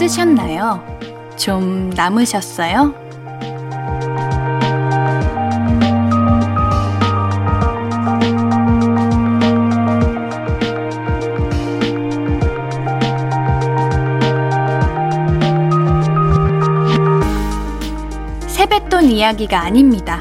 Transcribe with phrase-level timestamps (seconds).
[0.00, 0.82] 쓰셨나요?
[1.36, 2.94] 좀 남으셨어요?
[18.46, 20.18] 세뱃돈 이야기가 아닙니다.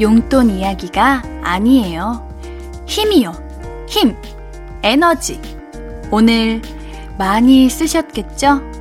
[0.00, 2.28] 용돈 이야기가 아니에요.
[2.86, 3.32] 힘이요.
[3.88, 4.16] 힘.
[4.82, 5.40] 에너지.
[6.10, 6.60] 오늘
[7.16, 8.71] 많이 쓰셨겠죠?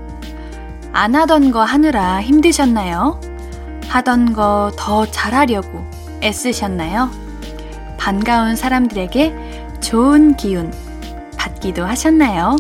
[1.02, 3.20] 안 하던 거 하느라 힘드셨나요?
[3.88, 5.84] 하던 거 더 잘하려고
[6.22, 7.10] 애쓰셨나요?
[7.98, 10.72] 반가운 사람들에게 좋은 기운
[11.40, 12.56] 받기도 하셨나요?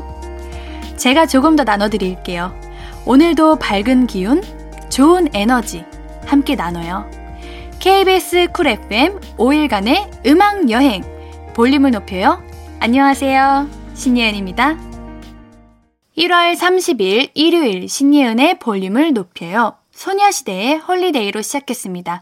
[0.98, 2.60] 제가 조금 더 나눠드릴게요.
[3.06, 4.42] 오늘도 밝은 기운,
[4.90, 5.86] 좋은 에너지
[6.26, 7.06] 함께 나눠요.
[7.78, 11.04] KBS 쿨 FM 5일간의 음악 여행
[11.54, 12.42] 볼륨을 높여요.
[12.80, 13.70] 안녕하세요.
[13.94, 14.91] 신예은입니다.
[16.32, 19.76] 1월 30일 일요일 신예은의 볼륨을 높여요.
[19.92, 22.22] 소녀시대의 Holiday로 시작했습니다.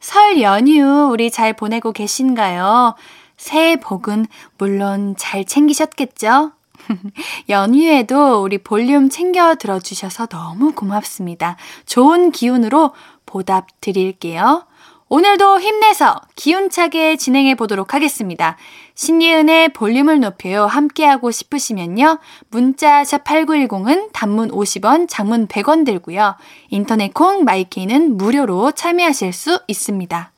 [0.00, 2.94] 설 연휴 우리 잘 보내고 계신가요?
[3.38, 4.26] 새해 복은
[4.58, 6.52] 물론 잘 챙기셨겠죠?
[7.48, 11.56] 연휴에도 우리 볼륨 챙겨 들어주셔서 너무 고맙습니다.
[11.86, 12.92] 좋은 기운으로
[13.24, 14.66] 보답 드릴게요.
[15.10, 18.58] 오늘도 힘내서 기운차게 진행해 보도록 하겠습니다.
[18.94, 22.18] 신예은의 볼륨을 높여요 함께하고 싶으시면요.
[22.50, 26.36] 문자 샵 8910은 단문 50원, 장문 100원 들고요.
[26.68, 30.32] 인터넷 콩 마이케이는 무료로 참여하실 수 있습니다.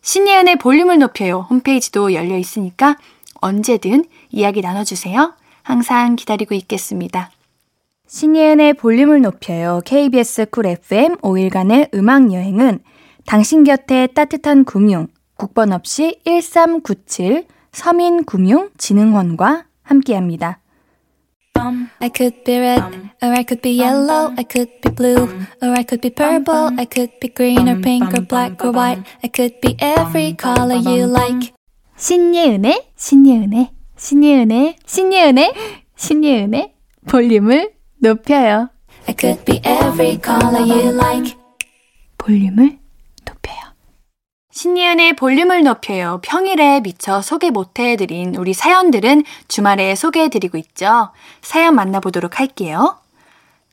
[0.00, 2.96] 신예은의 볼륨을 높여요 홈페이지도 열려 있으니까
[3.34, 5.34] 언제든 이야기 나눠주세요.
[5.62, 7.30] 항상 기다리고 있겠습니다.
[8.06, 9.82] 신예은의 볼륨을 높여요.
[9.84, 12.80] KBS Cool FM 5일간의 음악 여행은
[13.26, 20.60] 당신 곁에 따뜻한 금융, 국번 없이 1397 서민금융진흥원과 함께합니다.
[22.00, 22.82] I could be red,
[23.22, 25.28] or I could be yellow, I could be blue,
[25.60, 29.04] or I could be purple, I could be green or pink or black or white,
[29.22, 31.52] I could be every color you like.
[31.96, 35.54] 신예은의, 신예은의, 신예은의, 신예은의,
[35.96, 36.74] 신예은의
[37.06, 38.70] 볼륨을 높여요.
[39.06, 41.36] I could be every color you like.
[42.16, 42.79] 볼륨을.
[44.52, 46.20] 신예은의 볼륨을 높여요.
[46.22, 51.10] 평일에 미처 소개 못해드린 우리 사연들은 주말에 소개해드리고 있죠.
[51.40, 52.98] 사연 만나보도록 할게요.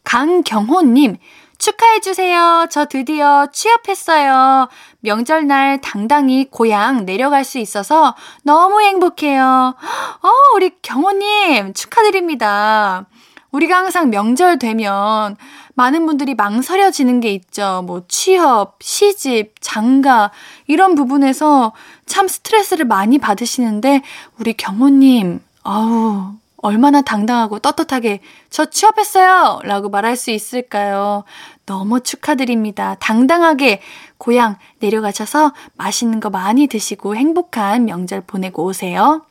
[0.03, 1.17] 강경호님,
[1.57, 2.67] 축하해주세요.
[2.69, 4.69] 저 드디어 취업했어요.
[4.99, 9.75] 명절날 당당히 고향 내려갈 수 있어서 너무 행복해요.
[10.21, 13.07] 어, 우리 경호님, 축하드립니다.
[13.51, 15.35] 우리가 항상 명절 되면
[15.77, 17.83] 많은 분들이 망설여지는 게 있죠.
[17.85, 20.31] 뭐 취업, 시집, 장가
[20.65, 21.71] 이런 부분에서
[22.07, 24.01] 참 스트레스를 많이 받으시는데
[24.39, 26.33] 우리 경호님, 아우
[26.63, 29.59] 얼마나 당당하고 떳떳하게 저 취업했어요!
[29.63, 31.23] 라고 말할 수 있을까요?
[31.67, 32.95] 너무 축하드립니다.
[32.99, 33.79] 당당하게
[34.17, 39.21] 고향 내려가셔서 맛있는 거 많이 드시고 행복한 명절 보내고 오세요.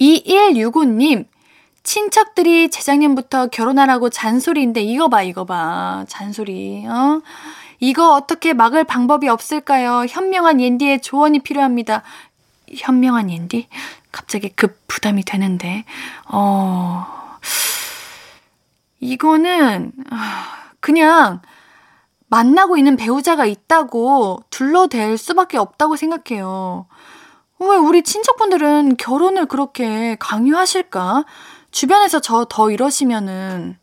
[0.00, 1.26] 2165님,
[1.88, 7.22] 친척들이 재작년부터 결혼하라고 잔소리인데 이거 봐 이거 봐 잔소리 어
[7.80, 10.04] 이거 어떻게 막을 방법이 없을까요?
[10.06, 12.02] 현명한 옌디의 조언이 필요합니다.
[12.76, 13.68] 현명한 옌디?
[14.12, 15.86] 갑자기 급 부담이 되는데
[16.30, 17.06] 어
[19.00, 20.44] 이거는 아,
[20.80, 21.40] 그냥
[22.26, 26.86] 만나고 있는 배우자가 있다고 둘러댈 수밖에 없다고 생각해요.
[27.60, 31.24] 왜 우리 친척분들은 결혼을 그렇게 강요하실까?
[31.78, 33.76] 주변에서 저 더 이러시면은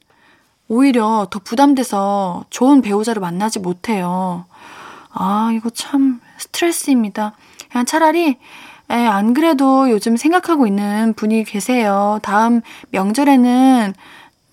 [0.68, 4.44] 오히려 더 부담돼서 좋은 배우자를 만나지 못해요.
[5.12, 7.38] 아, 이거 참 스트레스입니다.
[7.72, 8.38] 그냥 차라리
[8.90, 12.20] 에, 안 그래도 요즘 생각하고 있는 분이 계세요.
[12.22, 12.60] 다음
[12.90, 13.94] 명절에는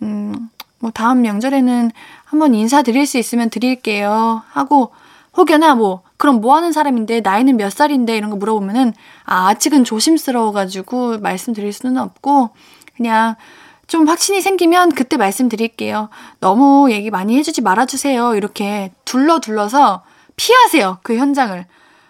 [0.02, 0.48] 음,
[0.78, 1.90] 뭐 다음 명절에는
[2.24, 4.44] 한번 인사드릴 수 있으면 드릴게요.
[4.50, 4.92] 하고
[5.36, 8.92] 혹여나 뭐 그럼 뭐 하는 사람인데 나이는 몇 살인데 이런 거 물어보면은
[9.24, 12.50] 아, 아직은 조심스러워 가지고 말씀드릴 수는 없고
[12.96, 13.36] 그냥
[13.86, 16.08] 좀 확신이 생기면 그때 말씀드릴게요.
[16.40, 18.34] 너무 얘기 많이 해주지 말아주세요.
[18.36, 20.02] 이렇게 둘러 둘러서
[20.36, 20.98] 피하세요.
[21.02, 21.66] 그 현장을.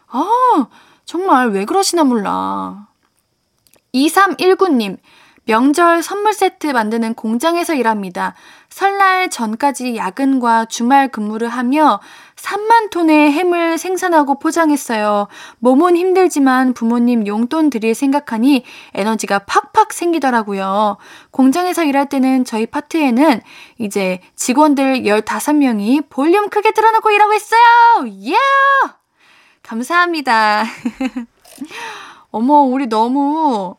[0.09, 0.67] 아,
[1.05, 2.87] 정말 왜 그러시나 몰라.
[3.95, 4.99] 2319님,
[5.45, 8.35] 명절 선물 세트 만드는 공장에서 일합니다.
[8.69, 12.01] 설날 전까지 야근과 주말 근무를 하며
[12.43, 15.29] 3만 톤의 햄을 생산하고 포장했어요.
[15.61, 20.97] 몸은 힘들지만 부모님 용돈 드릴 생각하니 에너지가 팍팍 생기더라고요.
[21.31, 23.41] 공장에서 일할 때는 저희 파트에는
[23.79, 27.61] 이제 직원들 15명이 볼륨 크게 틀어놓고 일하고 있어요!
[28.07, 28.35] 예!
[28.35, 28.97] Yeah!
[29.63, 30.65] 감사합니다.
[32.33, 33.77] 어머, 우리 너무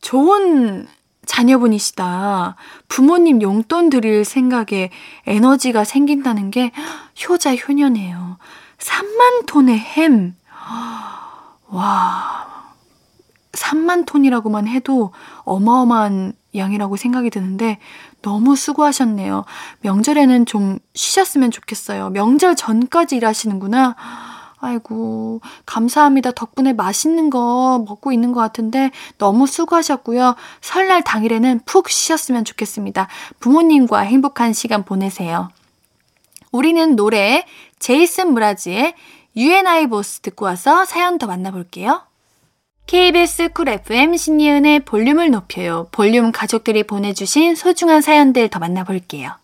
[0.00, 0.88] 좋은
[1.26, 2.56] 자녀분이시다.
[2.88, 4.90] 부모님 용돈 드릴 생각에
[5.26, 6.72] 에너지가 생긴다는 게
[7.28, 8.38] 효자 효녀네요.
[8.78, 10.34] 3만 톤의 햄.
[11.68, 12.42] 와.
[13.52, 15.12] 3만 톤이라고만 해도
[15.44, 17.78] 어마어마한 양이라고 생각이 드는데
[18.20, 19.44] 너무 수고하셨네요.
[19.80, 22.10] 명절에는 좀 쉬셨으면 좋겠어요.
[22.10, 23.96] 명절 전까지 일하시는구나.
[24.64, 26.30] 아이고, 감사합니다.
[26.30, 30.36] 덕분에 맛있는 거 먹고 있는 것 같은데 너무 수고하셨고요.
[30.60, 33.08] 설날 당일에는 푹 쉬셨으면 좋겠습니다.
[33.40, 35.50] 부모님과 행복한 시간 보내세요.
[36.52, 37.44] 우리는 노래
[37.80, 38.94] 제이슨 무라지의
[39.36, 42.02] UNI 보스 듣고 와서 사연 더 만나볼게요.
[42.86, 45.88] KBS Cool FM 신예은의 볼륨을 높여요.
[45.90, 49.41] 볼륨 가족들이 보내주신 소중한 사연들 더 만나볼게요.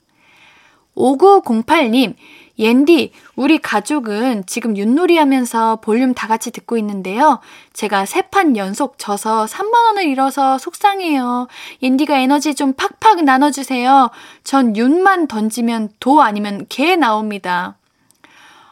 [0.98, 2.14] 5908님,
[2.58, 7.38] 옌디, 우리 가족은 지금 윷놀이 하면서 볼륨 다 같이 듣고 있는데요.
[7.72, 11.46] 제가 세 판 연속 져서 3만원을 잃어서 속상해요.
[11.82, 14.10] 옌디가 에너지 좀 팍팍 나눠주세요.
[14.42, 17.76] 전 윷만 던지면 도 아니면 개 나옵니다.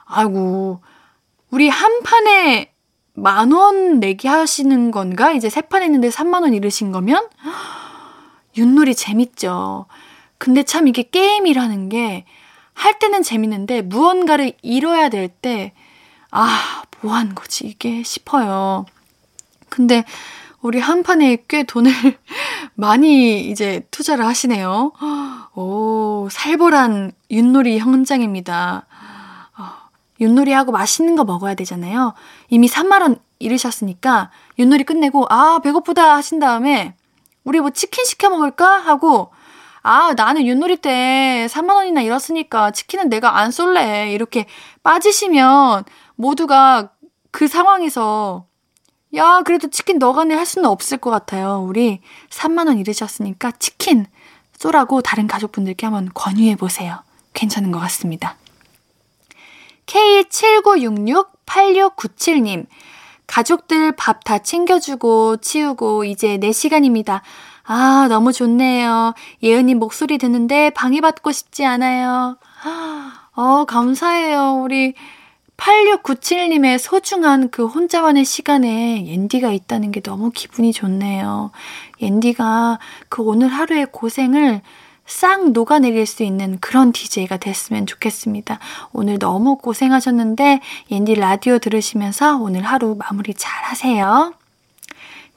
[0.05, 0.81] 아이고,
[1.51, 2.73] 우리 한 판에
[3.15, 5.33] 만 원 내기 하시는 건가?
[5.33, 7.29] 이제 세 판 했는데 3만원 잃으신 거면?
[8.59, 9.87] 윷놀이 재밌죠.
[10.39, 12.25] 근데 참 이게 게임이라는 게
[12.77, 15.73] 할 때는 재밌는데 무언가를 잃어야 될 때,
[16.31, 18.85] 아, 뭐 한 거지, 이게 싶어요.
[19.71, 20.05] 근데
[20.61, 21.91] 우리 한 판에 꽤 돈을
[22.75, 24.93] 많이 이제 투자를 하시네요.
[25.55, 28.87] 오, 살벌한 윷놀이 현장입니다.
[29.59, 29.65] 어,
[30.21, 32.13] 윷놀이하고 맛있는 거 먹어야 되잖아요.
[32.51, 36.95] 이미 3만원 잃으셨으니까 윷놀이 끝내고, 아, 배고프다 하신 다음에,
[37.45, 38.67] 우리 뭐 치킨 시켜 먹을까?
[38.81, 39.31] 하고,
[39.89, 44.11] 아, 나는 윷놀이 때 3만원이나 잃었으니까 치킨은 내가 안 쏠래.
[44.13, 44.47] 이렇게
[44.83, 45.85] 빠지시면
[46.17, 46.91] 모두가
[47.31, 48.47] 그 상황에서
[49.15, 51.65] 야, 그래도 치킨 너가 내 할 수는 없을 것 같아요.
[51.67, 52.01] 우리
[52.31, 54.07] 3만원 잃으셨으니까 치킨
[54.59, 57.05] 쏘라고 다른 가족분들께 한번 권유해보세요.
[57.33, 58.37] 괜찮은 것 같습니다.
[59.87, 62.67] K79668697님,
[63.29, 67.21] 가족들 밥 다 챙겨주고 치우고 이제 4시간입니다.
[67.67, 69.15] 아, 너무 좋네요.
[69.43, 72.37] 예은님 목소리 듣는데 방해받고 싶지 않아요.
[73.35, 74.61] 어, 감사해요.
[74.63, 74.95] 우리
[75.57, 81.51] 8697님의 소중한 그 혼자만의 시간에 옌디가 있다는 게 너무 기분이 좋네요.
[82.01, 82.79] 옌디가
[83.09, 84.61] 그 오늘 하루의 고생을
[85.07, 88.59] 싹 녹아내릴 수 있는 그런 DJ가 됐으면 좋겠습니다.
[88.93, 90.61] 오늘 너무 고생하셨는데
[90.91, 94.35] 옌디 라디오 들으시면서 오늘 하루 마무리 잘 하세요.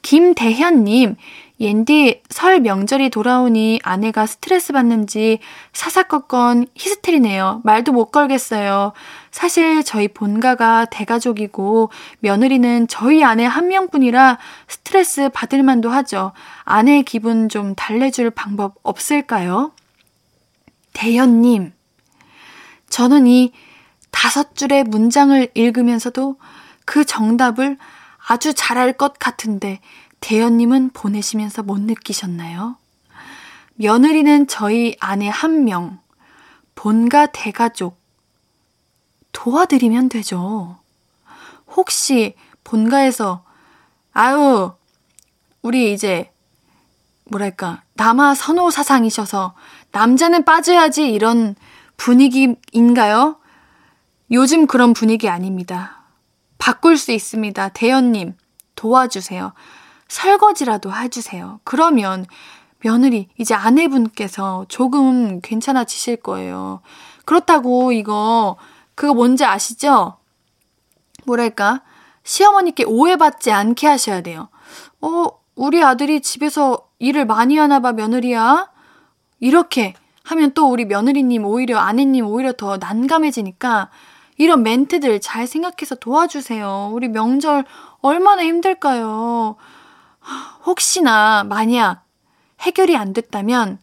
[0.02, 1.16] 김대현님,
[1.60, 5.40] 옌디 설 명절이 돌아오니 아내가 스트레스 받는지
[5.74, 7.62] 사사건건 히스테리네요.
[7.66, 8.94] 말도 못 걸겠어요.
[9.32, 16.32] 사실 저희 본가가 대가족이고 며느리는 저희 아내 한 명뿐이라 스트레스 받을 만도 하죠.
[16.64, 19.74] 아내의 기분 좀 달래줄 방법 없을까요?
[20.94, 21.74] 대현님,
[22.90, 23.52] 저는 이
[24.12, 26.38] 다섯 줄의 문장을 읽으면서도
[26.86, 27.78] 그 정답을
[28.28, 29.80] 아주 잘할 것 같은데
[30.22, 32.78] 대현님은 보내시면서 못 느끼셨나요?
[33.76, 36.00] 며느리는 저희 아내 한 명,
[36.76, 37.98] 본가 대가족,
[39.32, 40.78] 도와드리면 되죠.
[41.68, 43.44] 혹시 본가에서,
[44.12, 44.74] 아유,
[45.62, 46.32] 우리 이제,
[47.26, 49.54] 뭐랄까, 남아 선호 사상이셔서
[49.92, 51.56] 남자는 빠져야지 이런
[51.96, 53.38] 분위기인가요?
[54.32, 56.04] 요즘 그런 분위기 아닙니다.
[56.58, 57.70] 바꿀 수 있습니다.
[57.70, 58.36] 대현님,
[58.76, 59.54] 도와주세요.
[60.10, 61.62] 설거지라도 해주세요.
[61.64, 62.26] 그러면
[62.82, 66.82] 며느리, 이제 아내분께서 조금 괜찮아지실 거예요.
[67.26, 68.58] 그렇다고 이거,
[68.96, 70.18] 그거 뭔지 아시죠?
[71.26, 71.82] 뭐랄까?
[72.24, 74.50] 시어머니께 오해받지 않게 하셔야 돼요.
[75.02, 78.70] 어, 우리 아들이 집에서 일을 많이 하나 봐, 며느리야?
[79.40, 83.90] 이렇게 하면 또 우리 며느리님 오히려 아내님 오히려 더 난감해지니까
[84.38, 86.92] 이런 멘트들 잘 생각해서 도와주세요.
[86.94, 87.66] 우리 명절
[88.02, 89.56] 얼마나 힘들까요?
[90.66, 92.04] 혹시나 만약
[92.62, 93.80] 해결이 안 됐다면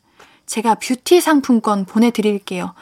[0.46, 2.74] 제가 뷰티 상품권 보내드릴게요.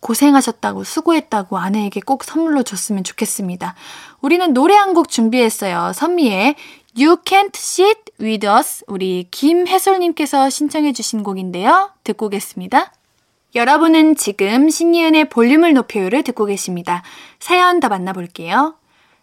[0.00, 3.74] 고생하셨다고 수고했다고 아내에게 꼭 선물로 줬으면 좋겠습니다.
[4.20, 5.92] 우리는 노래 한 곡 준비했어요.
[5.92, 6.54] 선미의
[6.96, 11.90] You Can't Sit With Us 우리 김혜솔님께서 신청해 주신 곡인데요.
[12.04, 12.92] 듣고 오겠습니다.
[13.54, 17.02] 여러분은 지금 신이은의 볼륨을 높여요를 듣고 계십니다.
[17.40, 18.74] 사연 더 만나볼게요.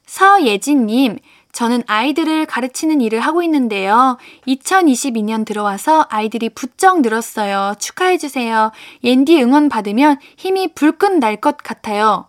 [0.06, 1.20] 서예진님,
[1.56, 4.18] 저는 아이들을 가르치는 일을 하고 있는데요.
[4.46, 7.76] 2022년 들어와서 아이들이 부쩍 늘었어요.
[7.80, 8.72] 축하해주세요.
[9.06, 12.28] 옌디 응원 받으면 힘이 불끈 날 것 같아요.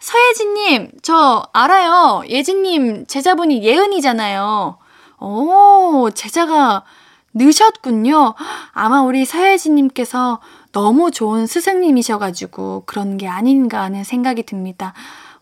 [0.00, 2.22] 서예진님, 저 알아요.
[2.28, 4.76] 예진님 제자분이 예은이잖아요.
[5.20, 6.84] 오, 제자가
[7.32, 8.34] 느셨군요.
[8.72, 10.40] 아마 우리 서혜진님께서
[10.72, 14.92] 너무 좋은 스승님이셔가지고 그런 게 아닌가 하는 생각이 듭니다.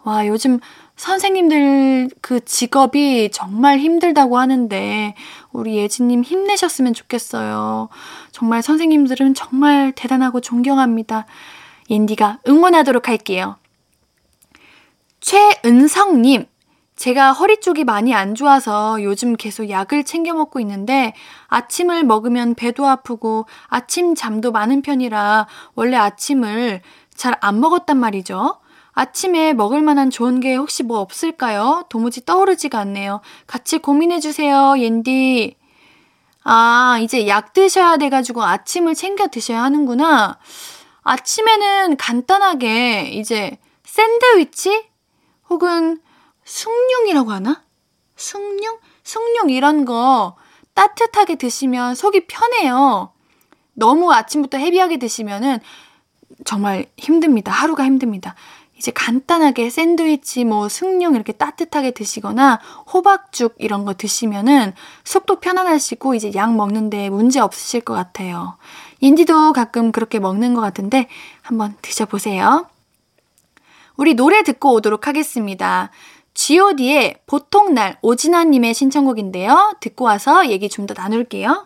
[0.05, 0.61] 와, 요즘
[0.97, 5.15] 선생님들 그 직업이 정말 힘들다고 하는데
[5.53, 7.89] 우리 예진님 힘내셨으면 좋겠어요.
[8.33, 11.27] 정말 선생님들은 정말 대단하고 존경합니다.
[11.91, 13.57] 옌디가 응원하도록 할게요.
[15.21, 16.47] 최은성님,
[16.97, 21.15] 제가 허리 쪽이 많이 안 좋아서 요즘 계속 약을 챙겨 먹고 있는데
[21.49, 26.81] 아침을 먹으면 배도 아프고 아침 잠도 많은 편이라 원래 아침을
[27.15, 28.59] 잘 안 먹었단 말이죠.
[28.97, 31.85] 아침에 먹을 만한 좋은 게 혹시 뭐 없을까요?
[31.91, 33.21] 도무지 떠오르지가 않네요.
[33.47, 35.55] 같이 고민해주세요, 옌디.
[36.45, 40.39] 아, 이제 약 드셔야 돼가지고 아침을 챙겨 드셔야 하는구나.
[41.03, 44.87] 아침에는 간단하게 이제 샌드위치?
[45.51, 46.01] 혹은
[46.45, 47.63] 숭늉이라고 하나?
[48.17, 48.79] 숭늉?
[49.05, 50.37] 숭늉 이런 거
[50.73, 53.13] 따뜻하게 드시면 속이 편해요.
[53.75, 55.59] 너무 아침부터 헤비하게 드시면은
[56.47, 57.53] 정말 힘듭니다.
[57.53, 58.35] 하루가 힘듭니다.
[58.79, 62.61] 이제 간단하게 샌드위치, 뭐 숭늉 이렇게 따뜻하게 드시거나
[62.93, 64.73] 호박죽 이런 거 드시면은
[65.05, 68.59] 속도 편안하시고 이제 약 먹는데 문제 없으실 것 같아요.
[69.01, 71.09] 인디도 가끔 그렇게 먹는 것 같은데
[71.43, 72.67] 한번 드셔보세요.
[73.97, 75.91] 우리 노래 듣고 오도록 하겠습니다.
[76.35, 79.77] god의 보통날 오진아님의 신청곡인데요.
[79.81, 81.66] 듣고 와서 얘기 좀 더 나눌게요.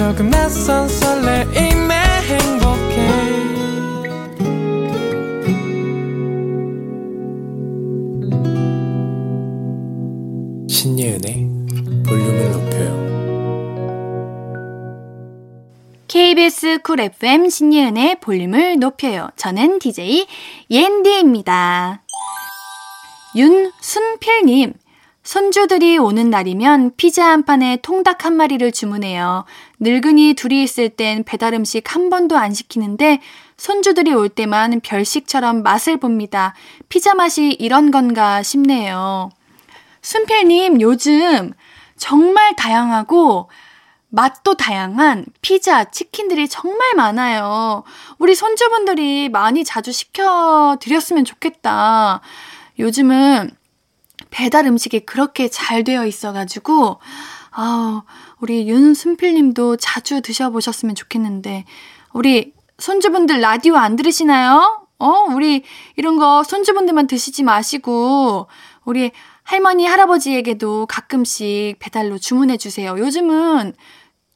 [0.00, 2.96] 조금 낯선 설레임에 행복해
[10.70, 11.48] 신예은의
[12.06, 12.88] 볼륨을 높여요
[16.08, 19.28] KBS Cool FM 신예은의 볼륨을 높여요.
[19.36, 20.26] 저는 DJ
[20.70, 22.02] 옌디입니다.
[23.36, 24.72] 윤순필님,
[25.22, 29.44] 손주들이 오는 날이면 피자 한 판에 통닭 한 마리를 주문해요.
[29.78, 33.20] 늙은이 둘이 있을 땐 배달 음식 한 번도 안 시키는데
[33.56, 36.54] 손주들이 올 때만 별식처럼 맛을 봅니다.
[36.88, 39.30] 피자 맛이 이런 건가 싶네요.
[40.00, 41.52] 순필님, 요즘
[41.98, 43.50] 정말 다양하고
[44.08, 47.84] 맛도 다양한 피자, 치킨들이 정말 많아요.
[48.18, 52.20] 우리 손주분들이 많이 자주 시켜드렸으면 좋겠다.
[52.78, 53.50] 요즘은
[54.30, 57.00] 배달 음식이 그렇게 잘 되어 있어가지고,
[57.50, 58.02] 아우,
[58.38, 61.64] 우리 윤순필 님도 자주 드셔보셨으면 좋겠는데,
[62.12, 64.86] 우리 손주분들 라디오 안 들으시나요?
[64.98, 65.64] 어, 우리
[65.96, 68.46] 이런 거 손주분들만 드시지 마시고,
[68.84, 69.10] 우리
[69.42, 72.96] 할머니, 할아버지에게도 가끔씩 배달로 주문해 주세요.
[72.98, 73.74] 요즘은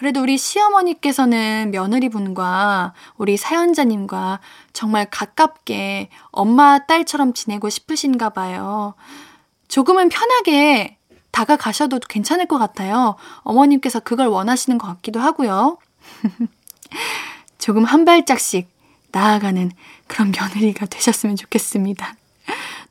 [0.00, 4.40] 그래도 우리 시어머니께서는 며느리분과 우리 사연자님과
[4.72, 8.94] 정말 가깝게 엄마, 딸처럼 지내고 싶으신가 봐요.
[9.68, 10.96] 조금은 편하게
[11.32, 13.16] 다가가셔도 괜찮을 것 같아요.
[13.40, 15.76] 어머님께서 그걸 원하시는 것 같기도 하고요.
[17.58, 18.70] 조금 한 발짝씩
[19.12, 19.70] 나아가는
[20.06, 22.14] 그런 며느리가 되셨으면 좋겠습니다.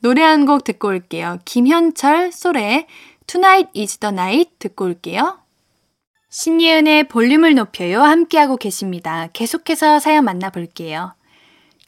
[0.02, 1.40] 노래 한 곡 듣고 올게요.
[1.44, 2.86] 김현철, 솔의
[3.26, 5.40] Tonight is the night 듣고 올게요.
[6.30, 8.02] 신예은의 볼륨을 높여요.
[8.02, 9.28] 함께하고 계십니다.
[9.34, 11.14] 계속해서 사연 만나볼게요.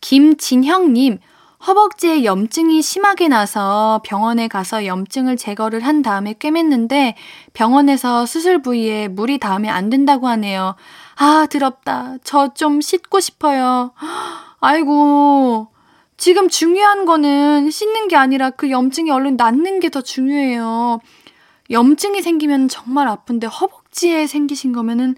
[0.02, 1.20] 김진형님,
[1.68, 7.14] 허벅지에 염증이 심하게 나서 병원에 가서 염증을 제거를 한 다음에 꿰맸는데
[7.54, 10.76] 병원에서 수술 부위에 물이 닿으면 안 된다고 하네요.
[11.18, 12.16] 아, 더럽다.
[12.24, 13.92] 저 좀 씻고 싶어요.
[14.60, 15.68] 아이고.
[16.18, 21.00] 지금 중요한 거는 씻는 게 아니라 그 염증이 얼른 낫는 게 더 중요해요.
[21.70, 25.16] 염증이 생기면 정말 아픈데 허벅 지에 생기신 거면은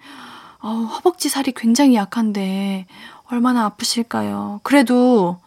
[0.62, 2.86] 어, 허벅지 살이 굉장히 약한데
[3.25, 4.60] 얼마나 아프실까요?
[4.63, 5.38] 그래도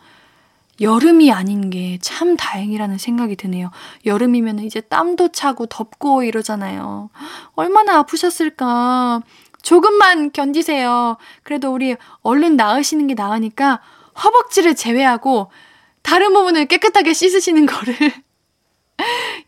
[0.80, 3.70] 여름이 아닌 게 참 다행이라는 생각이 드네요.
[4.04, 7.10] 여름이면 이제 땀도 차고 덥고 이러잖아요.
[7.54, 9.22] 얼마나 아프셨을까.
[9.62, 11.16] 조금만 견디세요.
[11.42, 13.80] 그래도 우리 얼른 나으시는 게 나으니까
[14.22, 15.50] 허벅지를 제외하고
[16.02, 17.96] 다른 부분을 깨끗하게 씻으시는 거를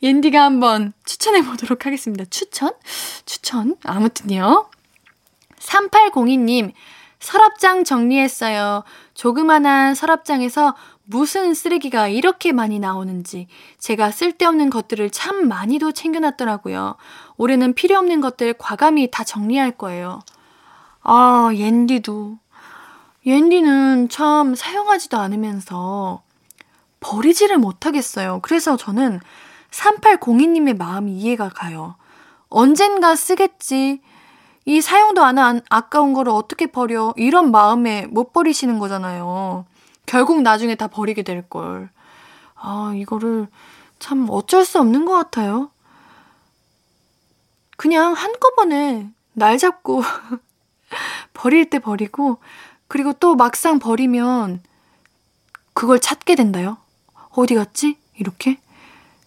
[0.02, 2.24] 옌디가 한번 추천해 보도록 하겠습니다.
[2.26, 2.72] 추천?
[3.24, 3.76] 추천?
[3.84, 4.68] 아무튼요.
[5.58, 6.72] 3802님,
[7.20, 8.84] 서랍장 정리했어요.
[9.14, 10.74] 조그만한 서랍장에서
[11.04, 16.96] 무슨 쓰레기가 이렇게 많이 나오는지 제가 쓸데없는 것들을 참 많이도 챙겨놨더라고요.
[17.38, 20.20] 올해는 필요 없는 것들 과감히 다 정리할 거예요.
[21.02, 22.38] 아, 옌디도.
[23.24, 26.22] 옌디는 참 사용하지도 않으면서
[27.00, 28.40] 버리지를 못하겠어요.
[28.42, 29.20] 그래서 저는
[29.70, 31.96] 3802님의 마음이 이해가 가요.
[32.48, 34.00] 언젠가 쓰겠지.
[34.64, 37.14] 이 사용도 안 한 아까운 거를 어떻게 버려?
[37.16, 39.64] 이런 마음에 못 버리시는 거잖아요.
[40.06, 41.90] 결국 나중에 다 버리게 될 걸.
[42.54, 43.48] 아, 이거를
[43.98, 45.70] 참 어쩔 수 없는 것 같아요.
[47.76, 50.02] 그냥 한꺼번에 날 잡고
[51.32, 52.38] 버릴 때 버리고,
[52.88, 54.60] 그리고 또 막상 버리면
[55.74, 56.78] 그걸 찾게 된다요.
[57.40, 57.96] 어디 갔지?
[58.16, 58.58] 이렇게?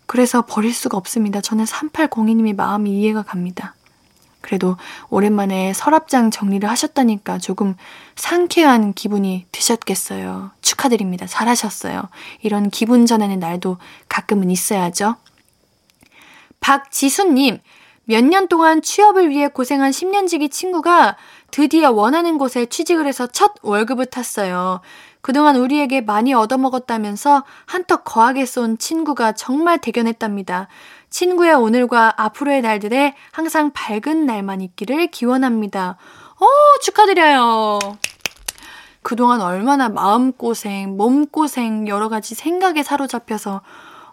[0.06, 1.40] 그래서 버릴 수가 없습니다.
[1.40, 3.76] 저는 3802님이 마음이 이해가 갑니다.
[4.42, 4.76] 그래도
[5.10, 7.76] 오랜만에 서랍장 정리를 하셨다니까 조금
[8.16, 10.52] 상쾌한 기분이 드셨겠어요.
[10.62, 11.28] 축하드립니다.
[11.28, 12.10] 잘하셨어요.
[12.42, 13.78] 이런 기분 전하는 날도
[14.10, 15.16] 가끔은 있어야죠.
[16.60, 17.60] 박지수님,
[18.06, 21.16] 몇 년 동안 취업을 위해 고생한 10년지기 친구가
[21.52, 24.82] 드디어 원하는 곳에 취직을 해서 첫 월급을 탔어요.
[25.22, 30.68] 그동안 우리에게 많이 얻어먹었다면서 한턱 거하게 쏜 친구가 정말 대견했답니다.
[31.10, 35.98] 친구의 오늘과 앞으로의 날들에 항상 밝은 날만 있기를 기원합니다.
[36.40, 36.46] 어,
[36.82, 37.80] 축하드려요.
[39.04, 43.62] 그동안 얼마나 마음고생, 몸고생, 여러 가지 생각에 사로잡혀서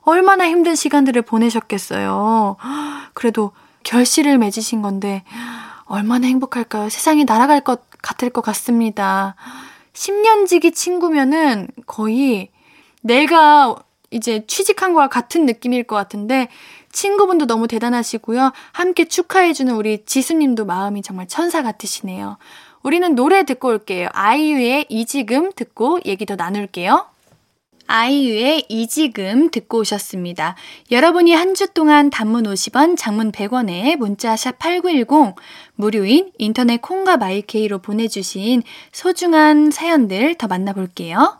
[0.02, 2.56] 얼마나 힘든 시간들을 보내셨겠어요.
[3.14, 3.52] 그래도
[3.84, 5.24] 결실을 맺으신 건데,
[5.84, 6.88] 얼마나 행복할까요?
[6.88, 9.34] 세상이 날아갈 것 같을 것 같습니다.
[9.98, 12.48] 10년지기 친구면은 거의
[13.02, 13.74] 내가
[14.10, 16.48] 이제 취직한 거와 같은 느낌일 것 같은데
[16.92, 18.52] 친구분도 너무 대단하시고요.
[18.72, 22.38] 함께 축하해주는 우리 지수님도 마음이 정말 천사 같으시네요.
[22.82, 24.08] 우리는 노래 듣고 올게요.
[24.12, 27.06] 아이유의 이지금 듣고 얘기 더 나눌게요.
[27.88, 30.56] 아이유의 이지금 듣고 오셨습니다.
[30.90, 35.34] 여러분이 한 주 동안 단문 50원, 장문 100원에 문자 샵 8910
[35.88, 41.38] 무료인 인터넷 콩과 마이케이로 보내주신 소중한 사연들 더 만나볼게요.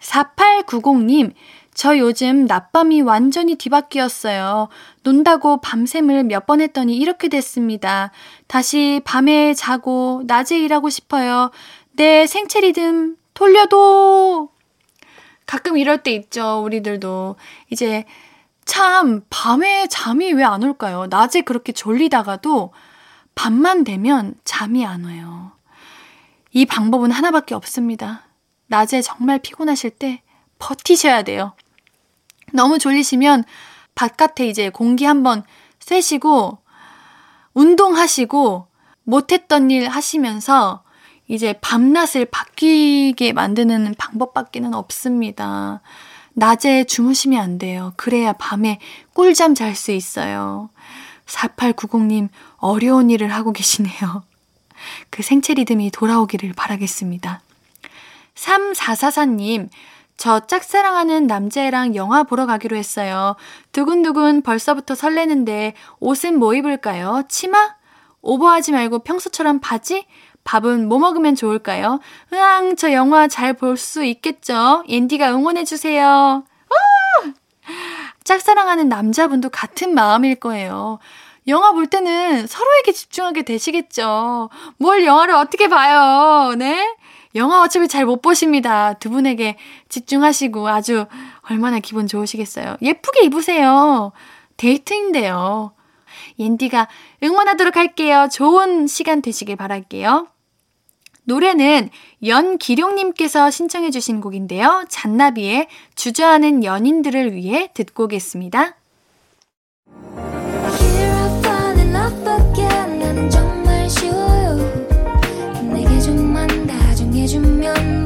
[0.00, 1.32] 4890님,
[1.74, 4.68] 저 요즘 낮밤이 완전히 뒤바뀌었어요.
[5.02, 8.10] 논다고 밤샘을 몇 번 했더니 이렇게 됐습니다.
[8.46, 11.50] 다시 밤에 자고 낮에 일하고 싶어요.
[11.92, 14.48] 내 생체 리듬 돌려도!
[15.44, 17.36] 가끔 이럴 때 있죠, 우리들도.
[17.70, 18.04] 이제
[18.64, 21.06] 참, 밤에 잠이 왜 안 올까요?
[21.10, 22.72] 낮에 그렇게 졸리다가도
[23.36, 25.52] 밤만 되면 잠이 안 와요.
[26.50, 28.24] 이 방법은 하나밖에 없습니다.
[28.66, 30.22] 낮에 정말 피곤하실 때
[30.58, 31.54] 버티셔야 돼요.
[32.52, 33.44] 너무 졸리시면
[33.94, 35.44] 바깥에 이제 공기 한번
[35.78, 36.58] 쐬시고
[37.54, 38.66] 운동하시고
[39.04, 40.82] 못했던 일 하시면서
[41.28, 45.80] 이제 밤낮을 바뀌게 만드는 방법밖에는 없습니다.
[46.32, 47.92] 낮에 주무시면 안 돼요.
[47.96, 48.78] 그래야 밤에
[49.12, 50.70] 꿀잠 잘 수 있어요.
[51.26, 54.22] 4890님, 어려운 일을 하고 계시네요.
[55.10, 57.40] 그 생체 리듬이 돌아오기를 바라겠습니다.
[58.34, 59.68] 3444님,
[60.16, 63.36] 저 짝사랑하는 남자애랑 영화 보러 가기로 했어요.
[63.72, 67.22] 두근두근 벌써부터 설레는데 옷은 뭐 입을까요?
[67.28, 67.74] 치마?
[68.22, 70.06] 오버하지 말고 평소처럼 바지?
[70.44, 72.00] 밥은 뭐 먹으면 좋을까요?
[72.32, 74.84] 으앙, 저 영화 잘 볼 수 있겠죠?
[74.88, 76.44] 옌디가 응원해주세요.
[78.24, 80.98] 짝사랑하는 남자분도 같은 마음일 거예요.
[81.48, 84.50] 영화 볼 때는 서로에게 집중하게 되시겠죠.
[84.78, 86.96] 뭘 영화를 어떻게 봐요, 네?
[87.34, 88.94] 영화 어차피 잘 못 보십니다.
[88.94, 89.56] 두 분에게
[89.88, 91.06] 집중하시고 아주
[91.50, 92.76] 얼마나 기분 좋으시겠어요.
[92.82, 94.12] 예쁘게 입으세요.
[94.56, 95.74] 데이트인데요.
[96.38, 96.88] 옌디가
[97.22, 98.28] 응원하도록 할게요.
[98.32, 100.28] 좋은 시간 되시길 바랄게요.
[101.24, 101.90] 노래는
[102.24, 104.84] 연기룡님께서 신청해 주신 곡인데요.
[104.88, 108.76] 잔나비의 주저하는 연인들을 위해 듣고 오겠습니다.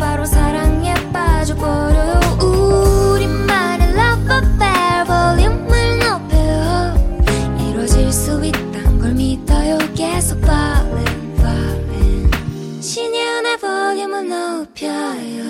[0.00, 6.94] 바로 사랑에 빠져 버려요 우리만의 love affair 볼륨을 높여요
[7.68, 9.78] 이루어질 수 있단 걸 믿어요.
[9.94, 12.82] 계속 falling falling.
[12.82, 15.40] 신예은의 볼륨을 높여요.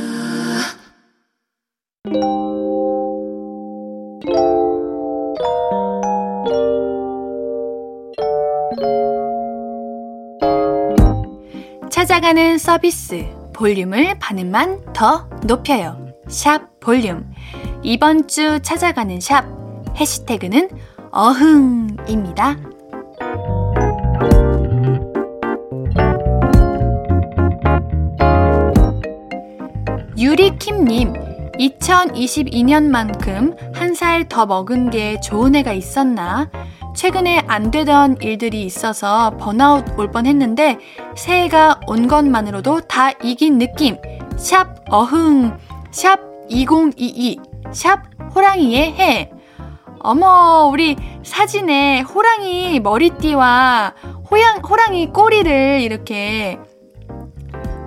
[11.90, 15.96] 찾아가는 서비스 볼륨을 반음만 더 높여요.
[16.28, 17.28] 샵 볼륨.
[17.82, 19.44] 이번 주 찾아가는 샵
[19.96, 20.70] 해시태그는
[21.10, 22.56] 어흥입니다.
[30.18, 31.14] 유리킴님,
[31.58, 36.50] 2022년만큼 한 살 더 먹은 게 좋은 해가 있었나?
[36.94, 40.78] 최근에 안 되던 일들이 있어서 번아웃 올 뻔 했는데
[41.16, 43.96] 새해가 온 것만으로도 다 이긴 느낌.
[44.40, 45.59] 샵 어흥,
[45.90, 47.38] 샵 2022,
[47.72, 48.00] 샵
[48.35, 49.31] 호랑이의 해.
[50.00, 53.94] 어머, 우리 사진에 호랑이 머리띠와
[54.31, 56.59] 호양, 호랑이 꼬리를 이렇게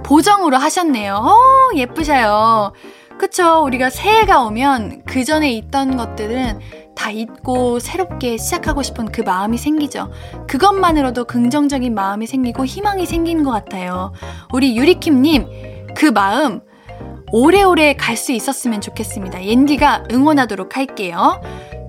[0.04, 1.16] 보정으로 하셨네요.
[1.16, 1.36] 어,
[1.76, 2.74] 예쁘셔요.
[3.18, 3.64] 그쵸.
[3.64, 6.60] 우리가 새해가 오면 그 전에 있던 것들은
[6.96, 10.12] 다 잊고 새롭게 시작하고 싶은 그 마음이 생기죠.
[10.48, 14.14] 그것만으로도 긍정적인 마음이 생기고 희망이 생기는 것 같아요.
[14.52, 16.62] 우리 유리킴님, 그 마음
[17.32, 19.44] 오래오래 갈 수 있었으면 좋겠습니다.
[19.46, 21.42] 옌디가 응원하도록 할게요.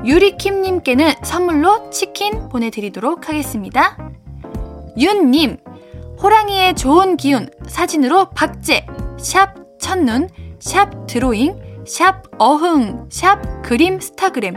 [0.05, 3.97] 유리킴님께는 선물로 치킨 보내드리도록 하겠습니다.
[4.99, 5.59] 윤님,
[6.23, 8.87] 호랑이의 좋은 기운 사진으로 박제,
[9.19, 10.29] 샵 첫눈,
[10.61, 14.57] 샵 드로잉, 샵 어흥, 샵 그림 스타그램.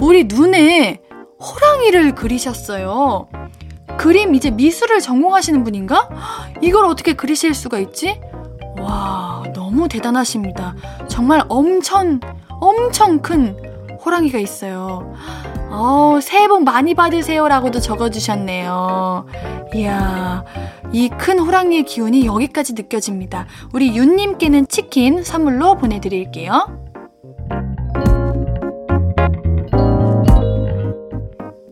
[0.00, 1.00] 우리 눈에
[1.40, 3.28] 호랑이를 그리셨어요.
[3.96, 6.08] 그림 이제 미술을 전공하시는 분인가?
[6.60, 8.20] 이걸 어떻게 그리실 수가 있지?
[8.80, 10.74] 와, 너무 대단하십니다.
[11.08, 12.20] 정말 엄청,
[12.60, 13.56] 엄청 큰
[14.04, 15.12] 호랑이가 있어요.
[15.70, 19.26] 어, 새해 복 많이 받으세요라고도 적어주셨네요.
[19.74, 20.44] 이야,
[20.92, 23.46] 이 큰 호랑이의 기운이 여기까지 느껴집니다.
[23.74, 26.88] 우리 윤님께는 치킨 선물로 보내드릴게요.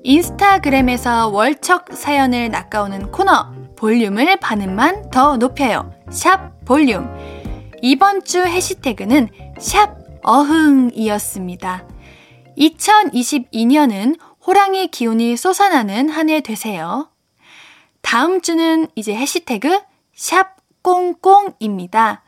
[0.02, 5.90] 인스타그램에서 월척 사연을 낚아오는 코너 볼륨을 반음만 더 높여요.
[6.10, 7.08] 샵 볼륨.
[7.80, 11.84] 이번 주 해시태그는 샵 어흥이었습니다.
[12.58, 17.08] 2022년은 호랑이 기운이 솟아나는 한 해 되세요.
[18.02, 19.80] 다음 주는 이제 해시태그
[20.14, 22.22] 샵 꽁꽁입니다.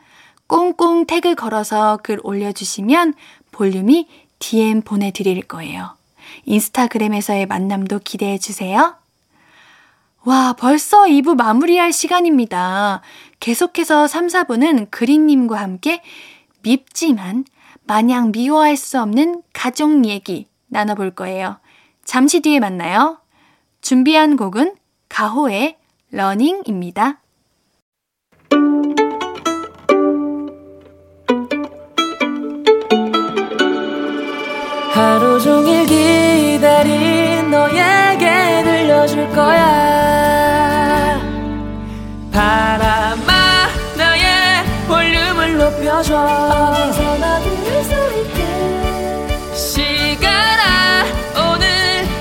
[0.46, 3.14] 꽁꽁 태그 걸어서 글 올려주시면
[3.50, 5.96] 볼륨이 DM 보내드릴 거예요.
[6.44, 8.94] 인스타그램에서의 만남도 기대해 주세요.
[10.24, 13.00] 와, 벌써 2부 마무리할 시간입니다.
[13.40, 16.02] 계속해서 3, 4부는 그리님과 함께
[16.62, 17.44] 밉지만
[17.84, 21.58] 마냥 미워할 수 없는 가족 얘기 나눠볼 거예요.
[22.04, 23.18] 잠시 뒤에 만나요.
[23.80, 24.74] 준비한 곡은
[25.08, 25.76] 가호의
[26.10, 27.20] Running입니다.
[34.92, 39.98] 하루 종일 기다린 너에게 들려줄 거야
[42.32, 42.87] 볼륨을
[45.78, 51.04] 높여줘 어디서나 들을 수 있게 시간아
[51.52, 51.66] 오늘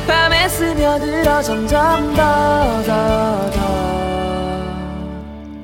[0.08, 3.58] 밤에 스며들어 점점 더 더 더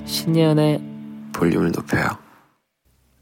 [0.06, 0.82] 신예은의
[1.34, 2.18] 볼륨을 높여요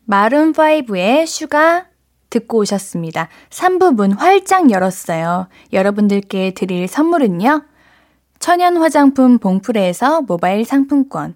[0.08, 1.86] Maroon 5의 Sugar
[2.30, 3.28] 듣고 오셨습니다.
[3.50, 5.48] 3부 문 활짝 열었어요.
[5.74, 7.64] 여러분들께 드릴 선물은요.
[8.40, 11.36] 천연 화장품 봉프레에서 모바일 상품권,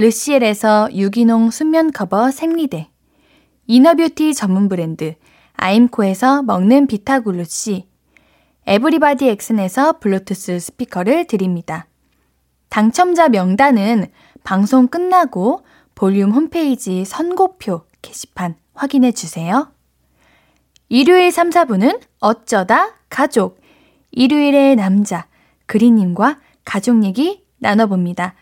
[0.00, 2.88] 르시엘에서 유기농 순면 커버 생리대
[3.66, 5.14] inner beauty 전문 브랜드
[5.52, 7.86] 아임코에서 먹는 비타글루시
[8.66, 11.86] 에브리바디 엑슨에서 블루투스 스피커를 드립니다.
[12.70, 14.06] 당첨자 명단은
[14.42, 19.70] 방송 끝나고 볼륨 홈페이지 선곡표 게시판 확인해 주세요.
[20.88, 23.60] 일요일 3, 4부는 어쩌다 가족.
[24.12, 25.26] 일요일의 남자,
[25.66, 28.34] 그리님과 가족 얘기 나눠봅니다.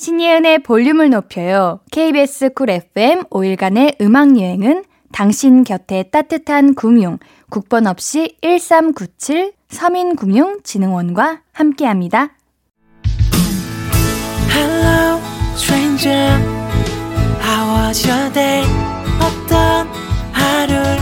[0.00, 1.80] 신예은의 볼륨을 높여요.
[1.90, 7.18] KBS Cool FM 5일간의 음악 여행은 당신 곁에 따뜻한 금융,
[7.50, 12.30] 국번 없이 1397 서민금융진흥원과 함께합니다.
[14.48, 15.20] Hello,
[15.52, 16.32] stranger.
[17.42, 18.64] How was your day?
[19.20, 19.86] 어떤
[20.32, 20.96] 하루를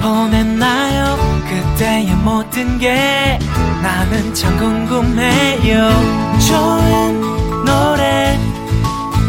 [0.00, 1.16] 보냈나요?
[1.48, 3.38] 그때의 모든 게
[3.80, 5.88] 나는 참 궁금해요.
[6.48, 7.35] 좋은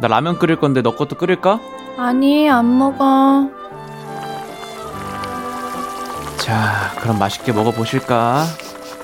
[0.00, 1.58] 나 라면 끓일 건데 너 것도 끓일까?
[1.96, 3.48] 아니, 안 먹어.
[6.36, 8.44] 자, 그럼 맛있게 먹어보실까?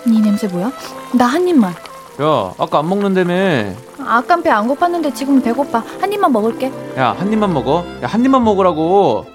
[0.06, 0.70] 이 냄새 뭐야?
[1.14, 1.72] 나 한 입만.
[2.20, 3.34] 야, 아까 안 먹는다며.
[4.06, 5.82] 아깐 배 안 고팠는데 지금 배고파.
[6.00, 6.70] 한 입만 먹을게.
[6.98, 7.84] 야, 한 입만 먹어.
[8.02, 9.26] 야, 한 입만 먹으라고.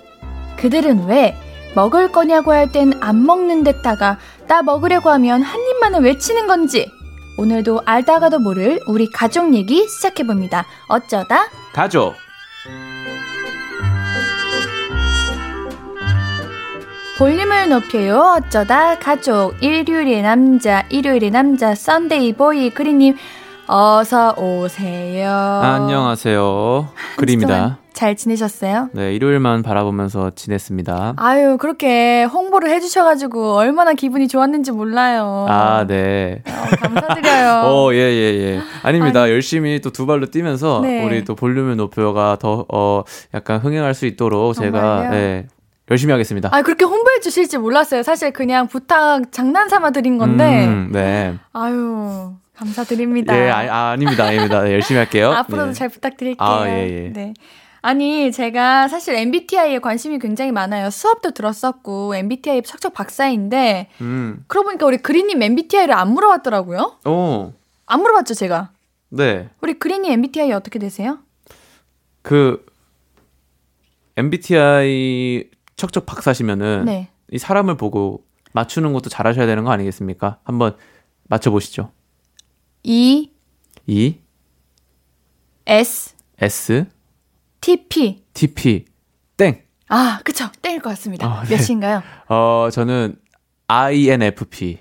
[0.57, 1.35] 그들은 왜
[1.75, 4.17] 먹을 거냐고 할 땐 안 먹는 듯다가
[4.47, 6.89] 나 먹으려고 하면 한 입만을 외치는 건지
[7.37, 10.65] 오늘도 알다가도 모를 우리 가족 얘기 시작해봅니다.
[10.87, 12.15] 어쩌다 가족.
[17.17, 18.35] 볼륨을 높여요.
[18.37, 23.15] 어쩌다 가족 일요일의 남자 일요일의 남자 Sunday boy 그리님
[23.67, 25.31] 어서 오세요.
[25.31, 26.89] 안녕하세요.
[27.17, 27.77] 그리입니다.
[27.97, 28.89] 잘 지내셨어요?
[28.93, 31.15] 네, 일요일만 바라보면서 지냈습니다.
[31.17, 35.47] 아유 그렇게 홍보를 해주셔가지고 얼마나 기분이 좋았는지 몰라요.
[35.49, 36.43] 아, 네.
[36.47, 37.61] 어, 감사드려요.
[37.65, 38.61] 어, 예, 예, 예.
[38.83, 39.27] 아닙니다.
[39.31, 41.03] 열심히 또 두 발로 뛰면서 네.
[41.03, 43.01] 우리 또 볼륨을 높여가 더, 어,
[43.33, 45.13] 약간 흥행할 수 있도록 제가, 정말요?
[45.15, 45.47] 예,
[45.89, 46.49] 열심히 하겠습니다.
[46.51, 48.03] 아 그렇게 홍보해 주실지 몰랐어요.
[48.03, 50.67] 사실 그냥 부탁 장난 삼아 드린 건데.
[50.67, 51.33] 음, 네.
[51.51, 53.35] 아유 감사드립니다.
[53.35, 54.25] 예, 아, 아 닙니다.
[54.25, 54.61] 아닙니다.
[54.61, 55.31] 네, 열심히 할게요.
[55.35, 55.73] 앞으로도 네.
[55.73, 56.47] 잘 부탁드릴게요.
[56.47, 57.11] 아, 예, 예.
[57.11, 57.33] 네.
[57.81, 60.89] 아니 제가 사실 MBTI에 관심이 굉장히 많아요.
[60.89, 66.99] 수업도 들었었고 MBTI 척척 박사인데 음, 그러고 보니까 우리 그린님 MBTI를 안 물어봤더라고요.
[67.05, 67.53] 오,
[67.85, 68.71] 안 물어봤죠 제가.
[69.09, 69.49] 네.
[69.61, 71.19] 우리 그린님 MBTI 어떻게 되세요?
[72.21, 72.65] 그,
[74.17, 77.09] MBTI 척척 박사시면은, 네.
[77.31, 80.39] 이 사람을 보고 맞추는 것도 잘하셔야 되는 거 아니겠습니까?
[80.43, 80.75] 한번
[81.29, 81.91] 맞춰보시죠.
[82.83, 83.31] E
[83.85, 84.17] E,
[85.65, 86.85] S S,
[87.67, 88.23] T P.
[88.33, 88.85] TP,
[89.35, 89.61] 땡.
[89.89, 91.27] 아 그쵸 땡일 것 같습니다.
[91.27, 91.57] 아, 네.
[91.57, 92.01] 몇인가요?
[92.29, 93.17] 어, 저는
[93.67, 94.79] INFP.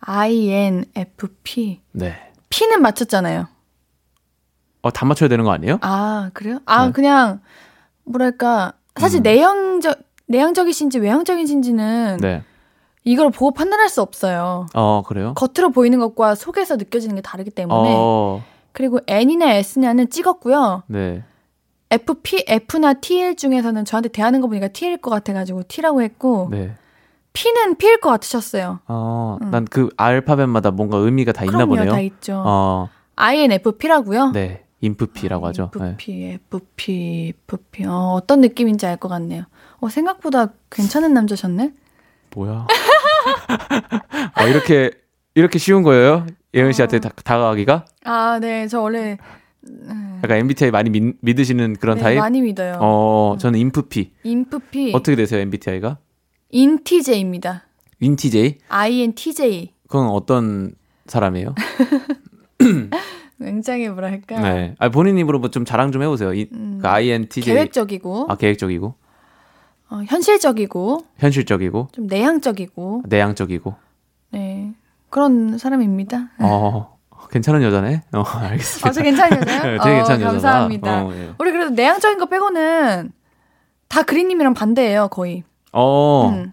[0.00, 1.80] INFP.
[1.92, 2.32] 네.
[2.50, 3.48] P는 맞췄잖아요.
[4.82, 5.78] 어, 다 맞춰야 되는 거 아니에요?
[5.80, 6.60] 아, 그래요?
[6.66, 6.92] 아, 네.
[6.92, 7.40] 그냥,
[8.04, 8.74] 뭐랄까.
[8.96, 9.22] 사실 음.
[9.22, 12.42] 내형적, 내향적이신지 외향적이신지는 네.
[13.04, 14.66] 이걸 보고 판단할 수 없어요.
[14.74, 15.32] 어, 그래요?
[15.32, 17.94] 겉으로 보이는 것과 속에서 느껴지는 게 다르기 때문에.
[17.96, 20.82] 어, 그리고 N이나 S냐는 찍었고요.
[20.88, 21.24] 네.
[21.90, 26.74] FP, F나 T일 중에서는 저한테 대하는 거 보니까 T일 것 같아가지고 T라고 했고, 네.
[27.32, 28.80] P는 P일 것 같으셨어요.
[28.88, 29.50] 어, 음.
[29.50, 31.90] 난그 알파벳마다 뭔가 의미가 다 있나 그럼요, 보네요.
[31.92, 32.42] 다 있죠.
[32.44, 34.30] 어, INFP라고요?
[34.32, 34.62] 네.
[34.80, 35.70] 인프피라고 하죠.
[35.78, 35.88] 네.
[35.90, 37.84] FP, FP, FP.
[37.86, 39.44] 어, 어떤 느낌인지 알 것 같네요.
[39.80, 41.72] 어, 생각보다 괜찮은 남자셨네?
[42.34, 42.66] 뭐야?
[44.34, 44.90] 아, 이렇게,
[45.34, 46.26] 이렇게 쉬운 거예요?
[46.54, 47.84] 예은 씨한테 다, 다가가기가?
[48.04, 48.66] 아, 네.
[48.68, 49.18] 저 원래
[50.22, 52.18] 약간 MBTI 많이 믿, 믿으시는 그런 네, 타입?
[52.18, 52.78] 많이 믿어요.
[52.80, 54.12] 어, 저는 인프피.
[54.24, 55.98] 인프피 어떻게 되세요, MBTI가?
[56.50, 57.64] 인티제입니다.
[58.00, 58.58] 인TJ?
[58.68, 59.72] INTJ.
[59.88, 60.74] 그건 어떤
[61.06, 61.54] 사람이에요?
[63.38, 64.74] 굉장히 뭐랄까 네.
[64.78, 66.32] 아, 본인 입으로 뭐 좀 자랑 좀 해보세요.
[66.34, 67.54] 이, 음, 그 INTJ.
[67.54, 68.94] 계획적이고 아, 계획적이고,
[69.90, 73.74] 어, 현실적이고 현실적이고, 좀 내향적이고 내향적이고.
[74.32, 74.72] 네
[75.10, 76.30] 그런 사람입니다.
[76.40, 76.95] 어,
[77.30, 78.02] 괜찮은 여자네?
[78.12, 78.88] 어, 알겠습니다.
[78.88, 79.62] 아, 저 괜찮은 여자요?
[79.62, 80.30] 네, 되게 괜찮은 어, 여자다.
[80.32, 81.04] 감사합니다.
[81.04, 81.30] 어, 예.
[81.38, 83.12] 우리 그래도 내향적인 거 빼고는
[83.88, 85.44] 다 그린님이랑 반대예요 거의.
[85.72, 86.52] 어, 음,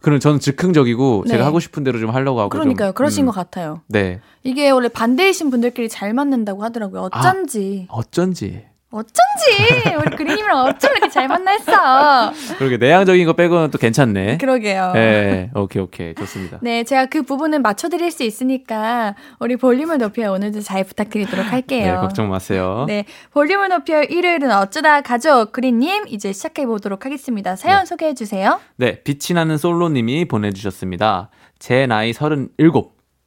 [0.00, 1.30] 그럼 저는 즉흥적이고 네.
[1.30, 2.50] 제가 하고 싶은 대로 좀 하려고 하고.
[2.50, 2.88] 그러니까요.
[2.88, 3.80] 좀, 그러신 음, 것 같아요.
[3.88, 4.20] 네.
[4.42, 7.08] 이게 원래 반대이신 분들끼리 잘 맞는다고 하더라고요.
[7.10, 7.86] 어쩐지.
[7.88, 8.64] 어쩐지.
[8.94, 12.32] 어쩐지 우리 그린님이랑 어쩜 이렇게 잘 만났어.
[12.58, 14.38] 그러게 내향적인 거 빼고는 또 괜찮네.
[14.38, 14.92] 그러게요.
[14.92, 16.58] 네, 오케이 오케이 좋습니다.
[16.62, 21.94] 네, 제가 그 부분은 맞춰드릴 수 있으니까 우리 볼륨을 높여 오늘도 잘 부탁드리도록 할게요.
[21.94, 22.84] 네, 걱정 마세요.
[22.86, 27.56] 네, 볼륨을 높여 일요일은 어쩌다 가족 그린님 이제 시작해 보도록 하겠습니다.
[27.56, 27.86] 사연 네.
[27.86, 28.60] 소개해 주세요.
[28.76, 31.30] 네, 빛이 나는 솔로님이 보내주셨습니다.
[31.58, 32.70] 제 나이 37.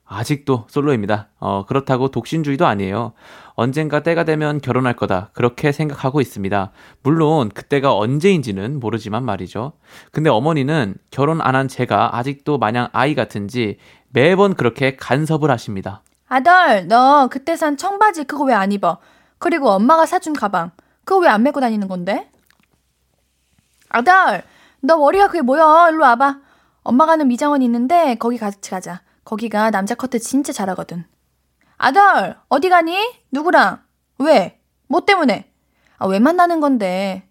[0.10, 1.28] 아직도 솔로입니다.
[1.40, 3.14] 어, 그렇다고 독신주의도 아니에요.
[3.56, 5.32] 언젠가 때가 되면 결혼할 거다.
[5.34, 6.72] 그렇게 생각하고 있습니다.
[7.04, 9.74] 물론 그때가 언제인지는 모르지만 말이죠.
[10.12, 13.78] 근데 어머니는 결혼 안 한 제가 아직도 마냥 아이 같은지
[14.10, 16.04] 매번 그렇게 간섭을 하십니다.
[16.30, 18.98] 아들, 너 그때 산 청바지 그거 왜 안 입어?
[19.40, 20.72] 그리고 엄마가 사준 가방
[21.04, 22.30] 그거 왜 안 메고 다니는 건데?
[23.90, 24.44] 아들,
[24.82, 25.90] 너 머리가 그게 뭐야?
[25.90, 26.40] 일로 와봐.
[26.84, 29.02] 엄마가 아는 미장원 있는데 거기 같이 가자.
[29.28, 31.04] 거기가 남자 커트 진짜 잘하거든.
[31.76, 32.96] 아들, 어디 가니?
[33.34, 33.82] 누구랑?
[34.20, 34.58] 왜?
[34.88, 35.52] 뭐 때문에?
[35.98, 37.28] 아, 왜 만나는 건데?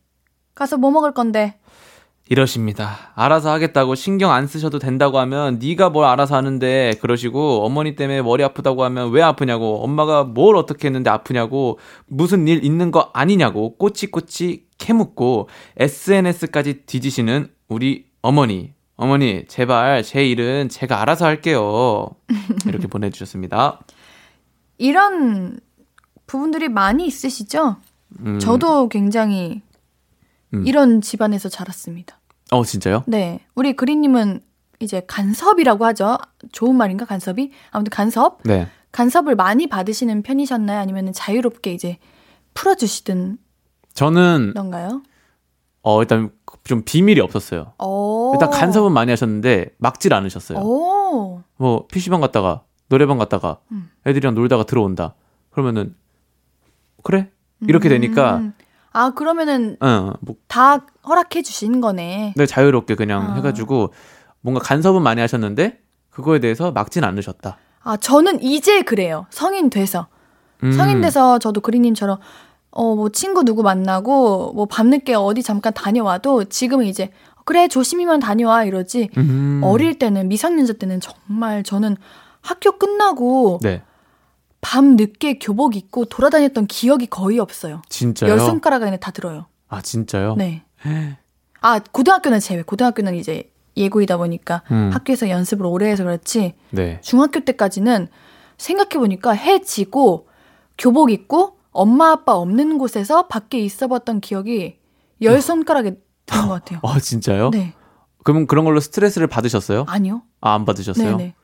[0.55, 1.59] 가서 뭐 먹을 건데?
[2.29, 3.13] 이러십니다.
[3.15, 8.45] 알아서 하겠다고 신경 안 쓰셔도 된다고 하면 네가 뭘 알아서 하는데 그러시고 어머니 때문에 머리
[8.45, 14.67] 아프다고 하면 왜 아프냐고 엄마가 뭘 어떻게 했는데 아프냐고 무슨 일 있는 거 아니냐고 꼬치꼬치
[14.77, 18.76] 캐묻고 SNS까지 뒤지시는 우리 어머니.
[18.97, 22.09] 어머니 제발 제 일은 제가 알아서 할게요.
[22.67, 23.81] 이렇게 보내주셨습니다.
[24.79, 25.61] 이런
[26.27, 27.77] 부분들이 많이 있으시죠?
[28.21, 29.63] 음, 저도 굉장히
[30.55, 30.67] 음.
[30.67, 32.19] 이런 집안에서 자랐습니다.
[32.51, 33.05] 어 진짜요?
[33.07, 33.41] 네.
[33.55, 34.41] 우리 그린님은
[34.81, 36.19] 이제 간섭이라고 하죠.
[36.53, 37.51] 좋은 말인가, 간섭이?
[37.71, 38.41] 아무튼 간섭?
[38.45, 38.69] 네.
[38.93, 40.79] 간섭을 많이 받으시는 편이셨나요?
[40.81, 41.99] 아니면 자유롭게 이제
[42.55, 43.39] 풀어주시던
[43.93, 45.03] 저는 건가요?
[45.83, 46.31] 어 일단
[46.67, 47.73] 좀 비밀이 없었어요.
[47.79, 48.33] 오.
[48.35, 50.59] 일단 간섭은 많이 하셨는데 막질 않으셨어요.
[50.59, 51.43] 오.
[51.57, 53.91] 뭐 PC방 갔다가 노래방 갔다가 음.
[54.07, 55.15] 애들이랑 놀다가 들어온다.
[55.51, 55.95] 그러면은
[57.03, 58.53] 그래 이렇게 되니까 음.
[58.93, 62.35] 아, 그러면은 어 뭐 다 허락해 주신 거네.
[62.37, 63.35] 내 자유롭게 그냥 아.
[63.35, 63.93] 해가지고
[64.41, 65.79] 뭔가 간섭은 많이 하셨는데
[66.11, 67.59] 그거에 대해서 막진 않으셨다.
[67.83, 69.27] 아, 저는 이제 그래요.
[69.31, 70.09] 성인 돼서.
[70.63, 70.73] 음.
[70.73, 72.19] 성인 돼서 저도 그린님처럼
[72.77, 77.11] 어 뭐 친구 누구 만나고 뭐 밤늦게 어디 잠깐 다녀와도 지금은 이제
[77.45, 79.61] 그래 조심히만 다녀와 이러지 음.
[79.65, 81.97] 어릴 때는 미성년자 때는 정말 저는
[82.43, 83.83] 학교 끝나고 네
[84.62, 87.83] 밤 늦게 교복 입고 돌아다녔던 기억이 거의 없어요.
[87.89, 88.29] 진짜요?
[88.33, 89.47] 열 손가락 안에 다 들어요.
[89.69, 90.35] 아 진짜요?
[90.37, 90.65] 네.
[91.61, 92.62] 아 고등학교는 제외.
[92.62, 94.91] 고등학교는 이제 예고이다 보니까 음.
[94.93, 96.99] 학교에서 연습을 오래 해서 그렇지 네.
[97.03, 98.09] 중학교 때까지는
[98.59, 100.27] 생각해 보니까 해 지고
[100.79, 104.77] 교복 입고 엄마 아빠 없는 곳에서 밖에 있어봤던 기억이
[105.23, 106.81] 열 손가락에 드는 것 같아요.
[106.83, 107.51] 아 진짜요?
[107.51, 107.75] 네,
[108.25, 109.85] 그럼 그런 걸로 스트레스를 받으셨어요?
[109.89, 110.23] 아니요.
[110.41, 111.17] 아 안 받으셨어요?
[111.17, 111.35] 네네.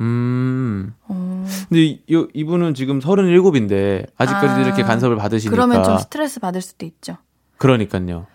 [0.00, 0.94] 음.
[1.08, 6.38] 어, 근데 이, 이- 이분은 지금 37인데 아직까지 아, 이렇게 간섭을 받으시니까 그러면 좀 스트레스
[6.40, 7.16] 받을 수도 있죠.
[7.58, 8.26] 그러니까요.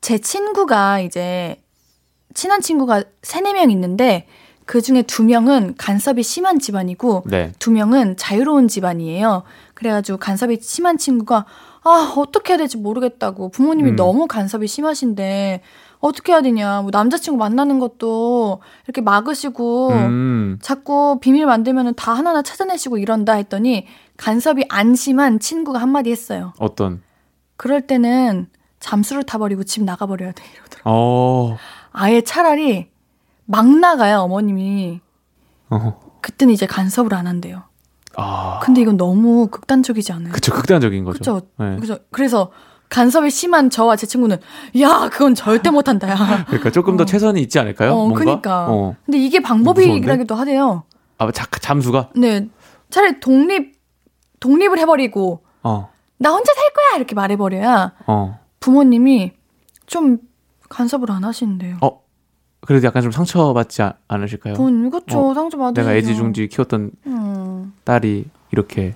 [0.00, 1.62] 제 친구가 이제
[2.34, 4.26] 친한 친구가 세네 명 있는데
[4.64, 7.52] 그 중에 두 명은 간섭이 심한 집안이고 네.
[7.58, 9.42] 두 명은 자유로운 집안이에요.
[9.82, 11.44] 그래가지고 간섭이 심한 친구가
[11.82, 13.96] 아 어떻게 해야 될지 모르겠다고 부모님이 음.
[13.96, 15.60] 너무 간섭이 심하신데
[15.98, 20.58] 어떻게 해야 되냐 뭐 남자친구 만나는 것도 이렇게 막으시고 음.
[20.62, 26.52] 자꾸 비밀 만들면은 다 하나하나 찾아내시고 이런다 했더니 간섭이 안 심한 친구가 한마디 했어요.
[26.60, 27.02] 어떤?
[27.56, 30.90] 그럴 때는 잠수를 타버리고 집 나가버려야 돼 이러더라고.
[30.90, 31.56] 어.
[31.90, 32.88] 아예 차라리
[33.46, 35.00] 막 나가야 어머님이
[35.70, 36.00] 어.
[36.20, 37.64] 그때는 이제 간섭을 안 한대요.
[38.16, 38.60] 아.
[38.62, 40.32] 근데 이건 너무 극단적이지 않아요?
[40.32, 41.18] 그쵸 극단적인 거죠.
[41.18, 41.40] 그쵸?
[41.58, 41.76] 네.
[41.76, 42.50] 그래서 그래서
[42.88, 44.38] 간섭이 심한 저와 제 친구는
[44.80, 46.44] 야 그건 절대 못한다 야.
[46.46, 47.06] 그러니까 조금 더 어.
[47.06, 47.92] 최선이 있지 않을까요?
[47.92, 48.18] 어, 뭔가?
[48.20, 48.66] 그러니까.
[48.68, 48.96] 어.
[49.06, 50.84] 근데 이게 방법이라기도 하대요.
[51.18, 52.10] 아, 자, 잠수가?
[52.16, 52.48] 네,
[52.90, 53.80] 차라리 독립
[54.40, 55.90] 독립을 해버리고 어.
[56.18, 58.38] 나 혼자 살 거야 이렇게 말해버려야 어.
[58.60, 59.32] 부모님이
[59.86, 60.18] 좀
[60.68, 61.78] 간섭을 안 하시는데요.
[61.80, 62.01] 어.
[62.66, 64.54] 그래도 약간 좀 상처받지 않- 않으실까요?
[64.54, 65.80] 부모님 그쵸 어, 상처 받으시죠.
[65.80, 68.94] 내가 애지중지 키웠던 음, 딸이 이렇게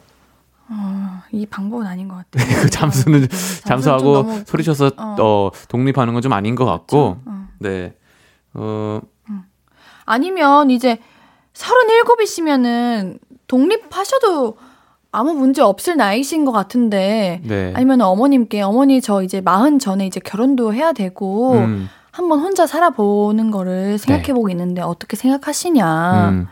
[0.68, 2.62] 어, 이 방법은 아닌 것 같아요.
[2.62, 3.28] 그 잠수는 좀
[3.64, 5.16] 잠수하고 너무- 소리쳐서 어.
[5.20, 5.50] 어.
[5.68, 7.48] 독립하는 건 좀 아닌 것 같고 어.
[7.58, 7.94] 네.
[8.54, 9.00] 어,
[10.04, 10.98] 아니면 이제
[11.54, 14.56] 37이시면은 독립하셔도
[15.12, 17.72] 아무 문제 없을 나이신 것 같은데 네.
[17.74, 23.50] 아니면 어머님께 어머니 저 이제 마흔 전에 이제 결혼도 해야 되고 음, 한번 혼자 살아보는
[23.50, 26.46] 거를 생각해보고 있는데 어떻게 생각하시냐 음.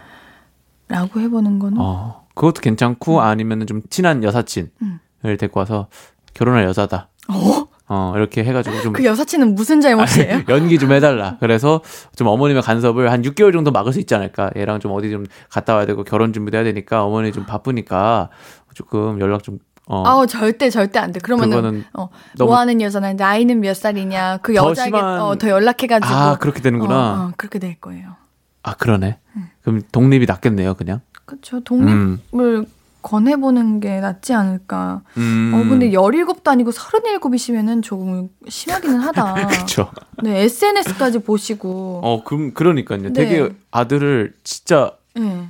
[0.89, 5.01] 라고 해보는 거는 어, 그것도 괜찮고 아니면은 좀 친한 여사친을 음.
[5.23, 5.89] 데리고 와서
[6.35, 7.09] 결혼할 여자다.
[7.29, 7.67] 어?
[7.89, 10.43] 어, 이렇게 해가지고 좀 그 여사친은 무슨 잘못이에요?
[10.49, 11.39] 연기 좀 해달라.
[11.41, 11.81] 그래서
[12.15, 14.51] 좀 어머님의 간섭을 한 6개월 정도 막을 수 있지 않을까.
[14.57, 18.29] 얘랑 좀 어디 좀 갔다 와야 되고 결혼 준비도 해야 되니까 어머니 좀 바쁘니까
[18.75, 21.21] 조금 연락 좀 어, 아우 절대 절대 안 돼.
[21.21, 22.09] 그러면은 어,
[22.39, 26.95] 뭐 하는 여자는 나이는 몇 살이냐 그더 여자에게 심한- 어, 더 연락해가지고 아 그렇게 되는구나.
[26.97, 28.17] 어, 어, 그렇게 될 거예요.
[28.63, 29.19] 아 그러네.
[29.63, 31.01] 그럼 독립이 낫겠네요, 그냥.
[31.27, 31.61] 그렇죠.
[31.61, 32.67] 독립을 음.
[33.03, 35.03] 권해보는 게 낫지 않을까.
[35.19, 35.53] 음.
[35.55, 39.35] 어 근데 17도 아니고 37이시면은 조금 심하기는 하다.
[39.49, 39.91] 그렇죠.
[40.23, 42.01] 네 SNS까지 보시고.
[42.03, 43.03] 어, 그럼 그러니까요.
[43.03, 43.13] 네.
[43.13, 45.49] 되게 아들을 진짜 네.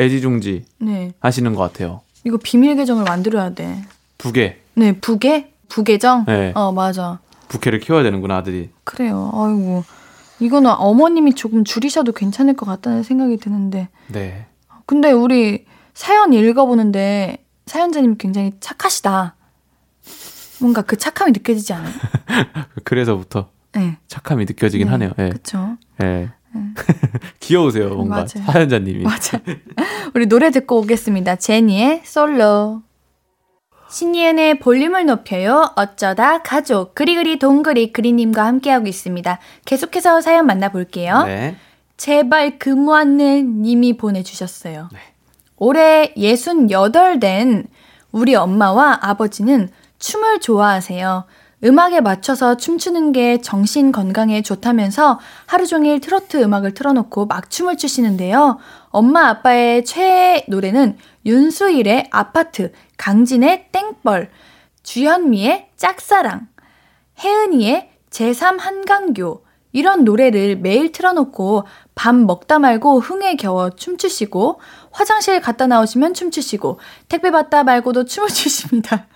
[0.00, 1.12] 애지중지 네.
[1.20, 2.00] 하시는 것 같아요.
[2.24, 3.82] 이거 비밀 계정을 만들어야 돼.
[4.18, 6.24] 부계, 네 부계 부계정.
[6.26, 6.52] 네.
[6.54, 7.20] 어 맞아.
[7.48, 8.70] 부캐를 키워야 되는구나 아들이.
[8.84, 9.30] 그래요.
[9.34, 9.84] 아이고
[10.40, 13.88] 이거는 어머님이 조금 줄이셔도 괜찮을 것 같다는 생각이 드는데.
[14.08, 14.46] 네.
[14.86, 19.36] 근데 우리 사연 읽어보는데 사연자님 굉장히 착하시다.
[20.60, 21.92] 뭔가 그 착함이 느껴지지 않아요?
[22.84, 23.96] 그래서부터 네.
[24.08, 25.10] 착함이 느껴지긴 네, 하네요.
[25.18, 25.28] 예.
[25.30, 25.76] 그쵸.
[26.02, 26.30] 예.
[27.40, 28.46] 귀여우세요, 뭔가 맞아요.
[28.46, 29.02] 사연자님이.
[29.04, 29.40] 맞아.
[30.14, 31.36] 우리 노래 듣고 오겠습니다.
[31.36, 32.82] 제니의 솔로.
[33.90, 35.70] 신예은의 볼륨을 높여요.
[35.76, 39.38] 어쩌다 가족 그리그리 동그리 그리님과 함께하고 있습니다.
[39.64, 41.22] 계속해서 사연 만나볼게요.
[41.24, 41.56] 네.
[41.96, 44.88] 제발 근무안내 님이 보내주셨어요.
[44.92, 44.98] 네.
[45.56, 47.66] 올해 68된
[48.10, 51.24] 우리 엄마와 아버지는 춤을 좋아하세요.
[51.64, 58.58] 음악에 맞춰서 춤추는 게 정신 건강에 좋다면서 하루 종일 트로트 음악을 틀어놓고 막 춤을 추시는데요.
[58.90, 64.30] 엄마 아빠의 최애 노래는 윤수일의 아파트, 강진의 땡벌,
[64.82, 66.48] 주현미의 짝사랑,
[67.20, 74.60] 혜은이의 제3 한강교 이런 노래를 매일 틀어놓고 밥 먹다 말고 흥에 겨워 춤추시고
[74.92, 79.08] 화장실 갔다 나오시면 춤추시고 택배 받다 말고도 춤을 추십니다.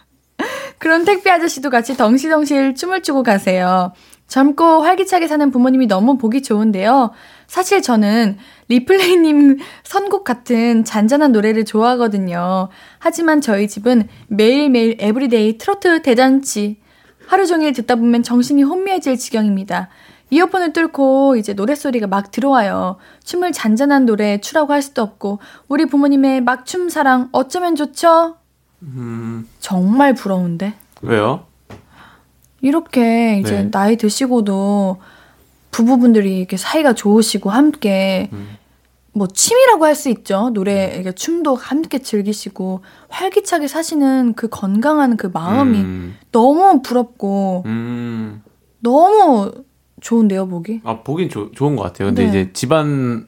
[0.79, 3.93] 그런 택배 아저씨도 같이 덩실덩실 춤을 추고 가세요.
[4.29, 7.13] 젊고 활기차게 사는 부모님이 너무 보기 좋은데요.
[7.47, 8.37] 사실 저는
[8.69, 12.69] 리플레이님 선곡 같은 잔잔한 노래를 좋아하거든요.
[12.99, 16.79] 하지만 저희 집은 매일매일 everyday 트로트 대잔치.
[17.27, 19.89] 하루 종일 듣다 보면 정신이 혼미해질 지경입니다.
[20.31, 22.97] 이어폰을 뚫고 이제 노랫소리가 막 들어와요.
[23.25, 28.38] 춤을 잔잔한 노래에 추라고 할 수도 없고, 우리 부모님의 막춤 사랑 어쩌면 좋죠?
[28.83, 30.75] 음, 정말 부러운데?
[31.03, 31.45] 왜요?
[32.61, 33.71] 이렇게 이제 네.
[33.71, 34.99] 나이 드시고도
[35.71, 38.57] 부부분들이 이렇게 사이가 좋으시고 함께 음.
[39.13, 40.51] 뭐 취미라고 할 수 있죠.
[40.51, 48.43] 노래, 이게 춤도 함께 즐기시고 활기차게 사시는 그 건강한 그 마음이 음, 너무 부럽고 음.
[48.81, 49.53] 너무
[50.01, 50.81] 좋은데요, 보기?
[50.85, 52.09] 아, 보긴 조, 좋은 것 같아요.
[52.09, 52.29] 근데 네.
[52.29, 53.27] 이제 집안에서는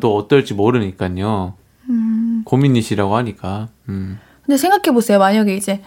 [0.00, 1.54] 또 어떨지 모르니까요.
[1.88, 2.42] 음.
[2.44, 3.68] 고민이시라고 하니까.
[3.88, 4.18] 음.
[4.44, 5.18] 근데 생각해 보세요.
[5.18, 5.82] 만약에 이제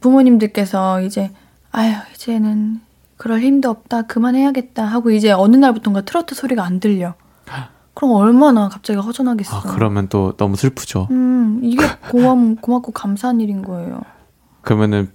[0.00, 1.30] 부모님들께서 이제
[1.70, 2.80] 아유 이제는
[3.16, 7.14] 그럴 힘도 없다 그만해야겠다 하고 이제 어느 날부터인가 트로트 소리가 안 들려.
[7.94, 9.56] 그럼 얼마나 갑자기 허전하겠어.
[9.56, 11.08] 아, 그러면 또 너무 슬프죠.
[11.10, 14.00] 음 이게 고맙 고맙고 감사한 일인 거예요.
[14.62, 15.10] 그러면은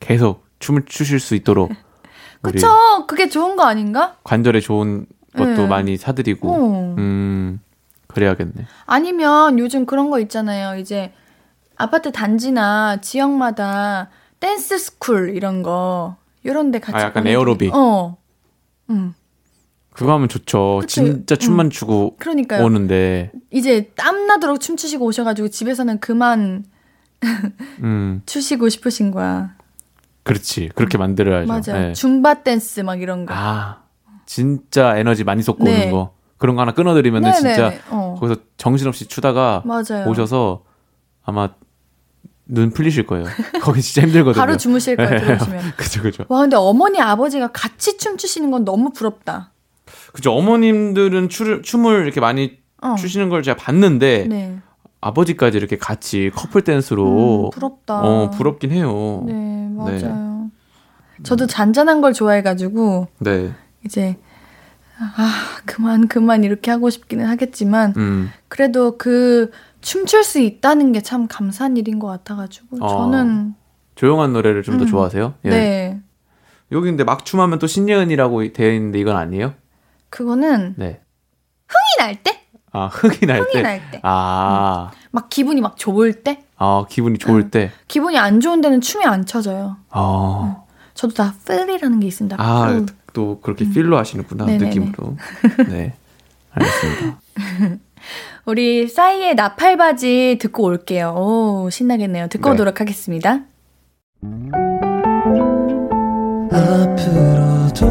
[0.00, 1.70] 계속 춤을 추실 수 있도록
[2.40, 2.68] 그쵸?
[3.06, 4.16] 그게 좋은 거 아닌가?
[4.24, 5.06] 관절에 좋은
[5.36, 5.66] 것도 네.
[5.66, 6.94] 많이 사드리고 어.
[6.98, 7.60] 음
[8.08, 8.66] 그래야겠네.
[8.86, 10.78] 아니면 요즘 그런 거 있잖아요.
[10.78, 11.12] 이제
[11.76, 17.74] 아파트 단지나 지역마다 댄스 school 이런 거 이런 데 같이 아, 약간 에어로빅.
[17.74, 18.16] 어.
[18.90, 19.14] 음.
[19.90, 20.78] 그거 하면 좋죠.
[20.80, 20.86] 그쵸.
[20.86, 22.64] 진짜 춤만 추고 그러니까요.
[22.64, 26.64] 오는데 이제 땀 나도록 춤추시고 오셔 가지고 집에서는 그만
[27.82, 29.56] 음 추시고 싶으신 거야.
[30.22, 31.48] 그렇지 그렇게 만들어야죠.
[31.48, 31.86] 맞아요.
[31.88, 31.92] 네.
[31.94, 33.34] 줌바 댄스 막 이런 거.
[33.36, 33.82] 아
[34.24, 35.74] 진짜 에너지 많이 쏟고 네.
[35.74, 37.54] 오는 거 그런 거 하나 끊어드리면은 네네.
[37.54, 38.16] 진짜 어.
[38.18, 40.06] 거기서 정신없이 추다가 맞아요.
[40.08, 40.62] 오셔서
[41.24, 41.50] 아마
[42.46, 43.26] 눈 풀리실 거예요.
[43.60, 44.40] 거기 진짜 힘들거든요.
[44.40, 45.18] 바로 주무실 거예요 네.
[45.18, 45.72] 들어오시면.
[45.76, 46.24] 그죠 그죠.
[46.28, 49.52] 와 근데 어머니 아버지가 같이 춤추시는 건 너무 부럽다.
[50.12, 52.94] 그죠 어머님들은 추를, 춤을 이렇게 많이 어.
[52.96, 54.58] 추시는 걸 제가 봤는데 네.
[55.00, 58.00] 아버지까지 이렇게 같이 커플 댄스로 음, 부럽다.
[58.00, 59.22] 어 부럽긴 해요.
[59.26, 60.50] 네 맞아요.
[61.24, 63.52] 저도 잔잔한 걸 좋아해가지고 네.
[63.84, 64.16] 이제
[65.00, 68.30] 아 그만 그만 이렇게 하고 싶기는 하겠지만 음.
[68.48, 72.88] 그래도 그 춤출 수 있다는 게 참 감사한 일인 것 같아가지고 어.
[72.88, 73.54] 저는
[73.94, 74.88] 조용한 노래를 좀더 음.
[74.88, 75.34] 좋아하세요?
[75.44, 75.48] 예.
[75.50, 76.00] 네
[76.72, 79.54] 여기 근데 막춤하면 또 신예은이라고 되어 있는데 이건 아니에요?
[80.10, 81.00] 그거는 네.
[81.68, 82.42] 흥이 날 때?
[82.72, 83.62] 아 흥이 날 흥이 때.
[83.62, 84.00] 날 때.
[84.02, 86.42] 아, 막 기분이 막 좋을 때?
[86.56, 87.50] 아 기분이 좋을 응.
[87.50, 87.70] 때.
[87.88, 89.76] 기분이 안 좋은 데는 춤이 안 쳐져요.
[89.90, 90.62] 아,
[90.94, 92.36] 저도 다 필이라는 게 있습니다.
[92.38, 92.86] 아, 필.
[93.18, 94.46] 또 그렇게 필로 하시는구나 음.
[94.46, 94.66] 네네네.
[94.68, 95.16] 느낌으로.
[95.68, 95.92] 네,
[96.52, 97.20] 알겠습니다.
[98.46, 101.14] 우리 싸이의 나팔바지 듣고 올게요.
[101.16, 102.28] 오, 신나겠네요.
[102.28, 102.54] 듣고 네.
[102.54, 103.40] 오도록 하겠습니다.
[106.52, 107.90] 앞으로도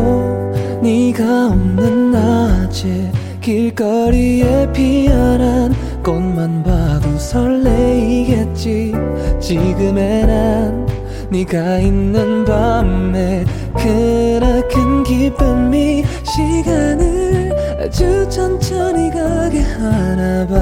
[0.82, 3.12] 네가 없는 낮에
[3.42, 5.74] 길거리에 피어난
[6.04, 8.94] 꽃만 봐도 설레이겠지
[9.42, 10.88] 지금의 난
[11.30, 13.44] 네가 있는 밤에
[13.76, 20.58] 그나큰 기쁨이 시간을 아주 천천히 가게 하나 봐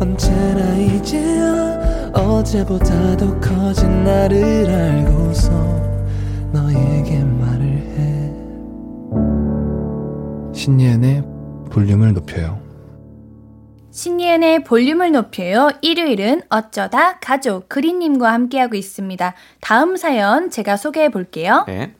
[0.00, 5.50] 언제나 이제야 어제보다 더 커진 나를 알고서
[6.52, 8.32] 너에게 말을 해
[10.54, 11.22] 신예은의
[11.70, 12.64] 볼륨을 높여요
[13.90, 15.70] 신예은의 볼륨을 높여요.
[15.80, 19.34] 일요일은 어쩌다 가족 그린님과 함께하고 있습니다.
[19.62, 21.64] 다음 사연 제가 소개해 볼게요.
[21.66, 21.94] 네.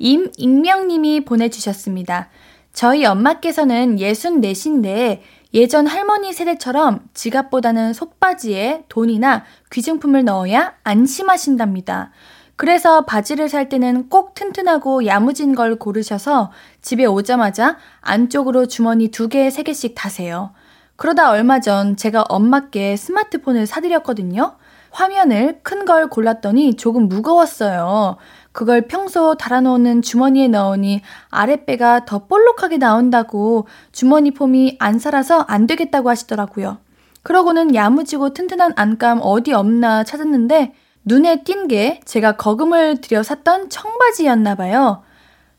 [0.00, 2.28] 임익명님이 보내주셨습니다.
[2.72, 5.20] 저희 엄마께서는 64신데
[5.52, 12.10] 예전 할머니 세대처럼 지갑보다는 속바지에 돈이나 귀중품을 넣어야 안심하신답니다.
[12.56, 19.50] 그래서 바지를 살 때는 꼭 튼튼하고 야무진 걸 고르셔서 집에 오자마자 안쪽으로 주머니 두 개,
[19.50, 20.52] 세 개씩 다세요.
[20.96, 24.56] 그러다 얼마 전 제가 엄마께 스마트폰을 사드렸거든요.
[24.90, 28.18] 화면을 큰 걸 골랐더니 조금 무거웠어요.
[28.52, 36.08] 그걸 평소 달아놓는 주머니에 넣으니 아랫배가 더 볼록하게 나온다고 주머니 폼이 안 살아서 안 되겠다고
[36.10, 36.78] 하시더라고요.
[37.22, 40.74] 그러고는 야무지고 튼튼한 안감 어디 없나 찾았는데
[41.04, 45.02] 눈에 띈 게 제가 거금을 들여 샀던 청바지였나 봐요.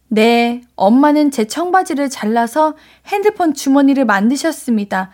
[0.07, 2.75] 네, 엄마는 제 청바지를 잘라서
[3.07, 5.11] 핸드폰 주머니를 만드셨습니다.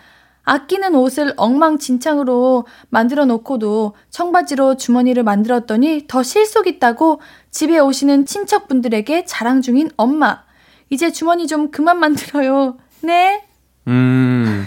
[0.48, 7.20] 아끼는 옷을 엉망진창으로 만들어 놓고도 청바지로 주머니를 만들었더니 더 실속 있다고
[7.52, 10.43] 집에 오시는 친척분들에게 자랑 중인 엄마.
[10.89, 12.78] 이제 주머니 좀 그만 만들어요.
[13.04, 13.43] 네?
[13.88, 14.66] 음.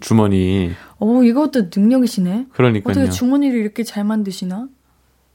[0.00, 0.70] 주머니.
[0.98, 2.46] 오, 이것도 능력이시네.
[2.50, 2.92] 그러니까요.
[2.92, 4.68] 어떻게 주머니를 이렇게 잘 만드시나?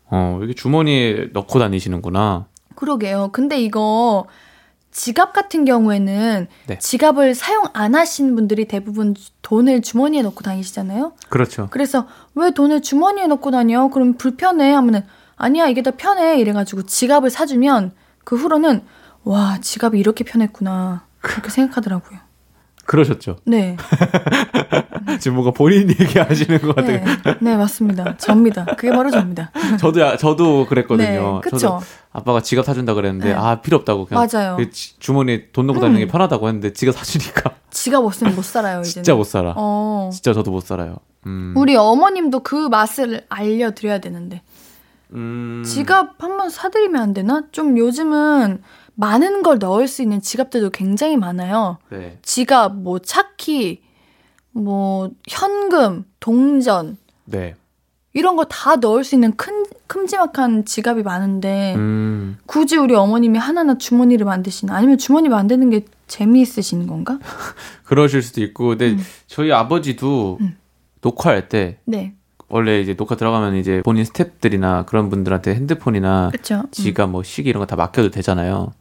[0.10, 2.48] 어, 이렇게 주머니에 넣고 다니시는구나.
[2.74, 3.30] 그러게요.
[3.34, 4.26] 근데 이거
[4.98, 6.80] 지갑 같은 경우에는 네.
[6.80, 11.14] 지갑을 사용 안 하신 분들이 대부분 돈을 주머니에 넣고 다니시잖아요.
[11.30, 11.68] 그렇죠.
[11.70, 13.90] 그래서 왜 돈을 주머니에 넣고 다녀?
[13.90, 17.92] 그럼 불편해 하면은 아니야 이게 더 편해 이래가지고 지갑을 사주면
[18.24, 18.84] 그 후로는
[19.24, 22.18] 와 지갑이 이렇게 편했구나 그렇게 생각하더라고요.
[22.88, 23.36] 그러셨죠.
[23.46, 23.76] 네,
[25.20, 27.04] 지금 뭔가 본인 얘기하시는 것 같아요.
[27.24, 28.18] 네, 네 맞습니다.
[28.18, 28.66] 접니다.
[28.66, 29.52] 그게 바로 접니다.
[29.80, 31.42] 저도 야- 저도 그랬거든요.
[31.44, 31.50] 네.
[31.52, 31.80] 저도
[32.12, 33.34] 아빠가 지갑 사준다 그랬는데 네.
[33.36, 34.56] 아 필요 없다고 그냥 맞아요.
[34.58, 36.10] 그 지- 주머니에 돈 넣고 다니는 게 음.
[36.10, 38.84] 편하다고 했는데 지갑 사주니까 지갑 없으면 못 살아요 이제는.
[38.84, 39.54] 진짜 못 살아.
[39.58, 40.96] 어, 진짜 저도 못 살아요.
[41.26, 41.54] 음.
[41.58, 44.42] 우리 어머님도 그 맛을 알려드려야 되는데
[45.14, 45.62] 음.
[45.66, 47.44] 지갑 한번 사드리면 안 되나?
[47.52, 48.62] 좀 요즘은
[49.02, 51.78] 많은 걸 넣을 수 있는 지갑들도 굉장히 많아요.
[51.90, 52.18] 네.
[52.24, 53.82] 지갑, 뭐 차키,
[54.52, 57.54] 뭐 현금, 동전 네.
[58.14, 62.38] 이런 거 다 넣을 수 있는 큰 큼지막한 지갑이 많은데 음.
[62.48, 67.20] 굳이 우리 어머님이 하나하나 주머니를 만드시나 아니면 주머니 만드는 게 재미있으신 건가?
[67.86, 69.00] 그러실 수도 있고 근데 음.
[69.28, 70.58] 저희 아버지도 음.
[71.02, 72.16] 녹화할 때 네,
[72.50, 76.64] 원래 이제 녹화 들어가면 이제 본인 스탭들이나 그런 분들한테 핸드폰이나 그렇죠.
[76.72, 78.74] 지갑 뭐 시기 이런 거 다 맡겨도 되잖아요.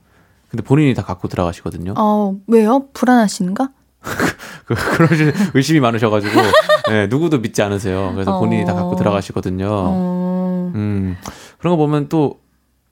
[0.56, 1.92] 근데 본인이 다 갖고 들어가시거든요.
[1.98, 2.88] 어 왜요?
[2.94, 3.68] 불안하신가?
[4.64, 6.32] 그, 그러실 의심이 많으셔가지고
[6.88, 8.12] 네, 누구도 믿지 않으세요.
[8.14, 8.96] 그래서 본인이 다 갖고 어.
[8.96, 9.66] 들어가시거든요.
[9.70, 11.16] 어, 음
[11.58, 12.40] 그런 거 보면 또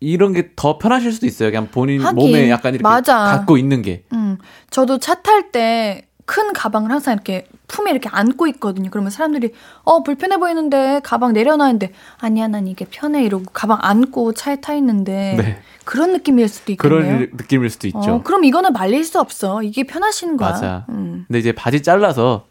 [0.01, 1.51] 이런 게 더 편하실 수도 있어요.
[1.51, 3.17] 그냥 본인 하긴, 몸에 약간 이렇게 맞아.
[3.25, 4.05] 갖고 있는 게.
[4.13, 4.37] 음,
[4.71, 8.91] 저도 차 탈 때 큰 가방을 항상 이렇게 품에 이렇게 안고 있거든요.
[8.91, 9.53] 그러면 사람들이
[9.85, 15.35] 어 불편해 보이는데 가방 내려놔는데 아니야 난 이게 편해 이러고 가방 안고 차에 타 있는데
[15.39, 15.59] 네.
[15.85, 17.01] 그런 느낌일 수도 있겠네요.
[17.03, 17.99] 그런 느낌일 수도 있죠.
[17.99, 19.63] 어, 그럼 이거는 말릴 수 없어.
[19.63, 20.51] 이게 편하신 거야.
[20.51, 20.85] 맞아.
[20.91, 22.47] 음, 근데 이제 바지 잘라서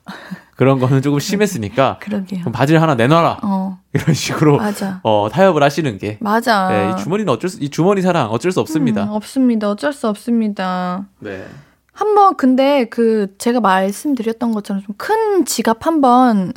[0.56, 2.42] 그런 거는 조금 심했으니까 그러게요.
[2.42, 5.00] 그럼 바지를 하나 내놔라 어, 이런 식으로 맞아.
[5.04, 6.18] 어, 타협을 하시는 게.
[6.22, 6.70] 맞아.
[6.70, 9.04] 네, 이 주머니는 어쩔 수, 이 주머니 사랑 어쩔 수 없습니다.
[9.06, 9.70] 음, 없습니다.
[9.70, 11.06] 어쩔 수 없습니다.
[11.20, 11.46] 네.
[11.94, 16.54] 한번 근데 그 제가 말씀드렸던 것처럼 좀 큰 지갑 한번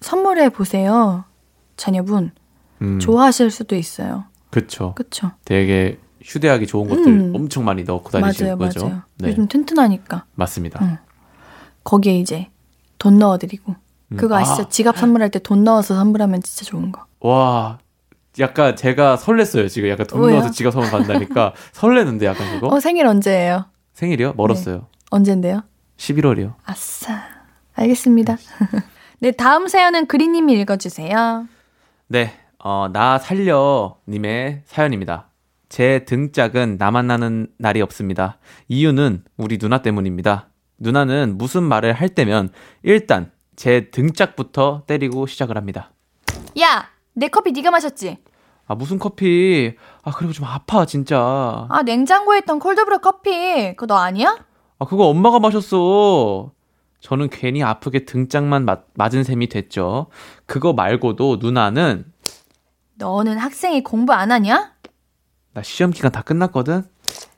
[0.00, 1.24] 선물해 보세요.
[1.76, 2.32] 자녀분
[2.82, 4.24] 음, 좋아하실 수도 있어요.
[4.50, 4.94] 그쵸.
[4.96, 5.30] 그쵸?
[5.44, 7.32] 되게 휴대하기 좋은 것들 음.
[7.34, 8.86] 엄청 많이 넣고 다니시는 맞아요, 거죠.
[8.88, 9.02] 맞아요.
[9.18, 10.84] 네, 요즘 튼튼하니까 맞습니다.
[10.84, 10.96] 음.
[11.84, 12.48] 거기에 이제
[12.98, 13.74] 돈 넣어 드리고
[14.12, 14.16] 음.
[14.16, 14.62] 그거 아시죠?
[14.62, 14.68] 아.
[14.68, 17.04] 지갑 선물할 때 돈 넣어서 선물하면 진짜 좋은 거.
[17.20, 17.78] 와,
[18.38, 19.68] 약간 제가 설렜어요.
[19.68, 20.36] 지금 약간 돈 왜요?
[20.38, 22.68] 넣어서 지갑 선물 받는다니까 설레는데 약간 그거.
[22.74, 23.66] 어 생일 언제예요?
[23.94, 24.34] 생일이요?
[24.36, 24.86] 멀었어요.
[25.10, 25.62] 언젠데요?
[25.96, 26.54] 11월이요.
[26.64, 27.22] 아싸.
[27.74, 28.36] 알겠습니다.
[29.20, 31.46] 네 다음 사연은 그리님이 읽어주세요.
[32.08, 35.28] 네, 어, 나 살려 님의 사연입니다.
[35.68, 38.38] 제 등짝은 나 만 나는 날이 없습니다.
[38.68, 40.48] 이유는 우리 누나 때문입니다.
[40.78, 42.50] 누나는 무슨 말을 할 때면
[42.82, 45.92] 일단 제 등짝부터 때리고 시작을 합니다.
[46.60, 48.18] 야, 내 커피 네가 마셨지?
[48.66, 49.74] 아, 무슨 커피?
[50.02, 51.66] 아, 그리고 좀 아파, 진짜.
[51.68, 54.38] 아 냉장고에 있던 콜드브루 커피 그거 너 아니야?
[54.78, 56.50] 아, 그거 엄마가 마셨어.
[57.00, 60.06] 저는 괜히 아프게 등짝만 맞, 맞은 셈이 됐죠.
[60.46, 62.06] 그거 말고도 누나는
[62.94, 64.72] 너는 학생이 공부 안 하냐?
[65.52, 66.84] 나 시험 기간 다 끝났거든.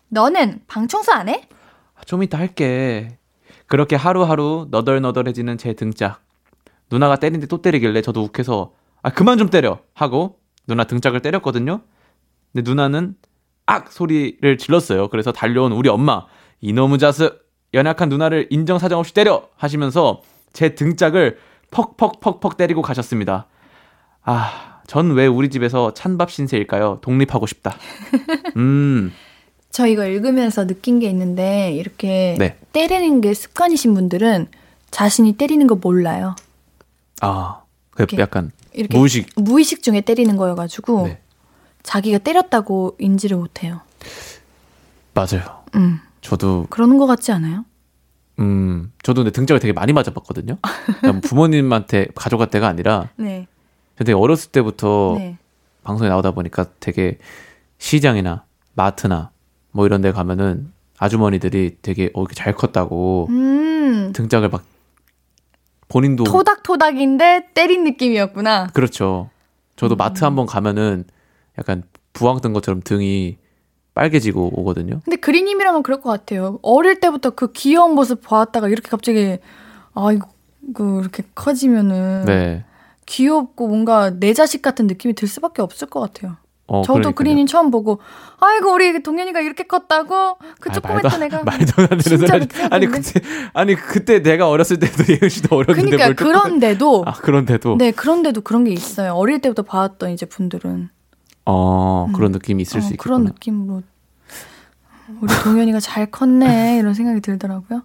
[0.09, 1.49] 너는 방 청소 안 해?
[1.97, 3.18] 아, 좀 이따 할게.
[3.66, 6.20] 그렇게 하루하루 너덜너덜해지는 제 등짝.
[6.89, 8.72] 누나가 때리는데 또 때리길래 저도 욱해서
[9.03, 11.80] 아 그만 좀 때려 하고 누나 등짝을 때렸거든요.
[12.52, 13.14] 근데 누나는
[13.66, 15.08] 악 소리를 질렀어요.
[15.08, 16.24] 그래서 달려온 우리 엄마
[16.60, 17.30] 이놈의 자스
[17.74, 21.38] 연약한 누나를 인정사정 없이 때려 하시면서 제 등짝을
[21.70, 23.46] 퍽퍽퍽퍽 때리고 가셨습니다.
[24.22, 26.98] 아, 전 왜 우리 집에서 찬밥 신세일까요?
[27.02, 27.76] 독립하고 싶다.
[28.56, 29.12] 음,
[29.70, 32.56] 저 이거 읽으면서 느낀 게 있는데 이렇게 네.
[32.72, 34.46] 때리는 게 습관이신 분들은
[34.90, 36.34] 자신이 때리는 거 몰라요.
[37.20, 39.29] 아, 그 약간 이렇게 무의식.
[39.37, 41.20] 무의식 중에 때리는 거여가지고 네.
[41.83, 43.81] 자기가 때렸다고 인지를 못해요.
[45.14, 45.64] 맞아요.
[45.74, 47.64] 음 저도 그러는 것 같지 않아요?
[48.39, 50.59] 음, 저도 근데 등짝을 되게 많이 맞아봤거든요.
[51.01, 53.47] 그냥 부모님한테 가져갈 때가 아니라, 네.
[53.97, 55.39] 되게 어렸을 때부터 네.
[55.85, 57.16] 방송에 나오다 보니까 되게
[57.79, 59.31] 시장이나 마트나
[59.70, 64.64] 뭐 이런 데 가면은 아주머니들이 되게 어, 이렇게 잘 컸다고 음 등짝을 막
[65.89, 68.68] 본인도 토닥토닥인데 때린 느낌이었구나.
[68.68, 69.30] 그렇죠.
[69.76, 69.97] 저도 음.
[69.97, 71.05] 마트 한번 가면은
[71.59, 71.82] 약간
[72.12, 73.39] 부항 뜬 것처럼 등이
[73.95, 75.01] 빨개지고 오거든요.
[75.05, 76.59] 근데 그리님이라면 그럴 것 같아요.
[76.62, 79.39] 어릴 때부터 그 귀여운 모습 보았다가 이렇게 갑자기
[79.95, 80.28] 아이고
[80.74, 82.64] 그 이렇게 커지면은 네.
[83.07, 86.37] 귀엽고 뭔가 내 자식 같은 느낌이 들 수밖에 없을 것 같아요.
[86.68, 87.12] 어, 저도.
[87.12, 88.00] 그린이 처음 보고
[88.40, 90.36] 아이고 우리 동현이가 이렇게 컸다고?
[90.60, 92.86] 그 아, 조그맣던 애가 말도 안 되는 소리 아니?
[92.86, 93.20] 그때
[93.54, 97.04] 아니 그때 내가 어렸을 때도 예은 씨도 어렸는데 그러니까 그런데도.
[97.06, 97.76] 아 그런데도?
[97.78, 99.14] 네 그런데도 그런 게 있어요.
[99.14, 100.88] 어릴 때부터 봐왔던 이제 분들은.
[101.44, 103.32] 어 그런 느낌이 있을 어, 수 그런 있겠구나.
[103.34, 103.82] 느낌으로.
[105.20, 107.82] 우리 동현이가 잘 컸네 이런 생각이 들더라고요.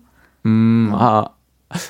[0.48, 1.26] 음, 아,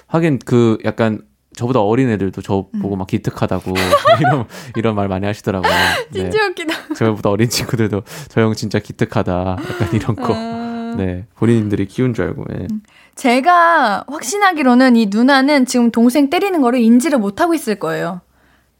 [0.08, 1.22] 하긴 그 약간
[1.62, 2.82] 저보다 어린 애들도 저 음.
[2.82, 3.74] 보고 막 기특하다고
[4.20, 4.46] 이런
[4.76, 5.72] 이런 말 많이 하시더라고요.
[6.10, 6.30] 네.
[6.30, 6.94] 진짜 웃기다.
[6.96, 9.58] 저보다 어린 친구들도 저 형 진짜 기특하다.
[9.60, 10.34] 약간 이런 거.
[10.36, 10.96] 아.
[10.98, 11.28] 네.
[11.36, 12.46] 본인들이 키운 줄 알고.
[12.54, 12.68] 예.
[13.16, 18.22] 제가 확신하기로는 이 누나는 지금 동생 때리는 거를 인지를 못 하고 있을 거예요.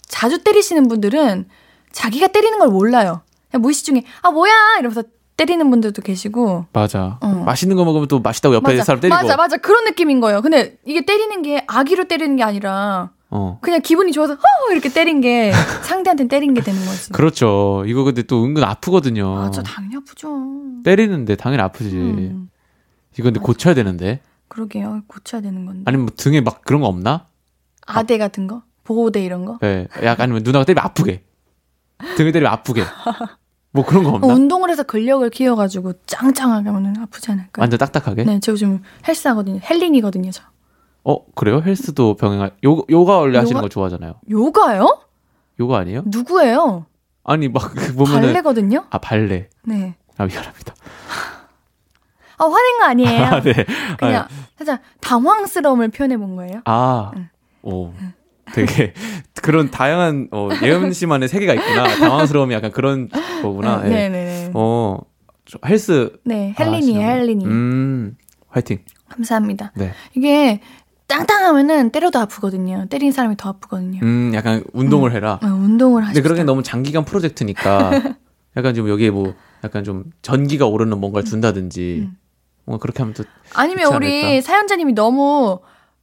[0.08, 1.46] 자주 때리시는 분들은
[1.92, 3.22] 자기가 때리는 걸 몰라요.
[3.52, 4.52] 그냥 무의식 중에, 아, 뭐야!
[4.80, 5.04] 이러면서
[5.38, 6.66] 때리는 분들도 계시고.
[6.74, 7.18] 맞아.
[7.22, 7.28] 어.
[7.46, 9.16] 맛있는 거 먹으면 또 맛있다고 옆에 맞아, 사람 때리고.
[9.16, 9.58] 맞아, 맞아.
[9.58, 10.42] 그런 느낌인 거예요.
[10.42, 13.58] 근데 이게 때리는 게 악의로 때리는 게 아니라 어.
[13.62, 14.72] 그냥 기분이 좋아서 허!
[14.72, 15.52] 이렇게 때린 게
[15.84, 17.12] 상대한테 때린 게 되는 거지.
[17.12, 17.84] 그렇죠.
[17.88, 19.34] 이거 근데 또 은근 아프거든요.
[19.36, 20.30] 맞아, 당연히 아프죠.
[20.84, 21.96] 때리는데 당연히 아프지.
[21.96, 22.50] 음,
[23.14, 24.20] 이거 근데 고쳐야 되는데.
[24.48, 25.02] 그러게요.
[25.08, 25.84] 고쳐야 되는 건데.
[25.86, 27.26] 아니면 뭐 등에 막 그런 거 없나?
[27.88, 28.64] 아대 같은 거?
[28.84, 29.58] 보호대 이런 거?
[29.62, 29.88] 네.
[30.04, 31.24] 약간 아니면 누나가 때리면 아프게.
[32.18, 32.84] 등에 때리면 아프게.
[33.74, 34.34] 뭐 그런 거 어, 없나?
[34.34, 37.62] 운동을 해서 근력을 키워가지고 짱짱하게 하면 아프지 않을까요?
[37.62, 38.24] 완전 딱딱하게?
[38.26, 39.60] 네, 저 요즘 헬스 하거든요.
[39.64, 40.44] 헬린이거든요, 저.
[41.04, 41.64] 어 그래요?
[41.66, 43.62] 헬스도 병행할 요 요가 원래 하시는 요가?
[43.62, 44.16] 거 좋아하잖아요.
[44.30, 45.00] 요가요?
[45.60, 46.04] 요가 아니에요?
[46.06, 46.86] 누구예요?
[47.24, 48.86] 아니 막그 보면은 발레거든요?
[48.90, 49.50] 아 발레.
[49.64, 49.96] 네.
[50.18, 50.76] 아 미안합니다.
[52.38, 53.24] 아, 화낸 거 아니에요.
[53.26, 53.54] 아 네.
[53.98, 56.62] 그냥 살짝 당황스러움을 표현해 본 거예요.
[56.66, 57.30] 아 응.
[57.64, 57.94] 오.
[58.54, 58.94] 되게
[59.42, 61.88] 그런 다양한 어, 예은 씨만의 세계가 있구나.
[61.98, 63.10] 당황스러움이 약간 그런
[63.42, 63.82] 거구나.
[63.86, 63.90] 예.
[63.90, 64.52] 네, 네, 네.
[64.54, 67.12] 어저 헬스 네, 아, 헬린이에요, 하시는구나.
[67.14, 67.46] 헬린이.
[67.46, 68.18] 음
[68.50, 68.80] 화이팅.
[69.10, 69.72] 감사합니다.
[69.76, 69.92] 네.
[70.16, 70.62] 이게
[71.08, 72.86] 땅땅하면은 때려도 아프거든요.
[72.90, 74.00] 때린 사람이 더 아프거든요.
[74.04, 75.40] 음 약간 운동을 해라.
[75.44, 76.14] 어, 운동을 하시죠.
[76.16, 77.92] 근데 그러기엔 너무 장기간 프로젝트니까
[78.58, 79.34] 약간 좀 여기에 뭐
[79.64, 82.18] 약간 좀 전기가 오르는 뭔가를 준다든지 음.
[82.66, 83.24] 뭔가 그렇게 하면 또
[83.54, 84.42] 아니면 우리?
[84.42, 85.60] 사연자님이 너무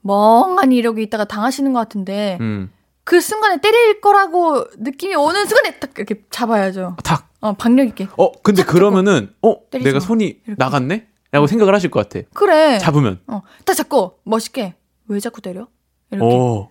[0.09, 2.70] 멍하니 이러고 있다가 당하시는 것 같은데 음.
[3.04, 6.96] 그 순간에 때릴 거라고 느낌이 오는 순간에 딱 이렇게 잡아야죠.
[7.04, 7.28] 탁.
[7.40, 8.09] 어, 박력 있게.
[8.16, 10.00] 어, 근데 그러면은 어, 내가 마.
[10.00, 10.54] 손이 이렇게.
[10.56, 11.06] 나갔네?
[11.30, 12.26] 라고 생각을 하실 것 같아.
[12.34, 12.78] 그래.
[12.78, 13.20] 잡으면.
[13.26, 14.74] 어, 딱 잡고 멋있게.
[15.09, 15.68] 왜 자꾸 때려?
[16.11, 16.34] 이렇게.
[16.34, 16.68] 오.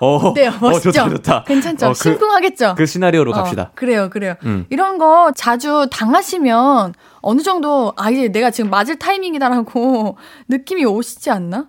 [0.00, 0.16] 어.
[0.28, 0.52] 어때요?
[0.60, 0.88] 멋있죠?
[0.88, 1.44] 어, 좋다, 좋다.
[1.44, 1.86] 괜찮죠?
[1.86, 2.74] 어, 그, 심쿵하겠죠?
[2.76, 3.72] 그 시나리오로 어, 갑시다.
[3.74, 4.34] 그래요, 그래요.
[4.44, 4.66] 음.
[4.70, 10.16] 이런 거 자주 당하시면 어느 정도 아 이제 내가 지금 맞을 타이밍이다라고
[10.48, 11.68] 느낌이 오시지 않나?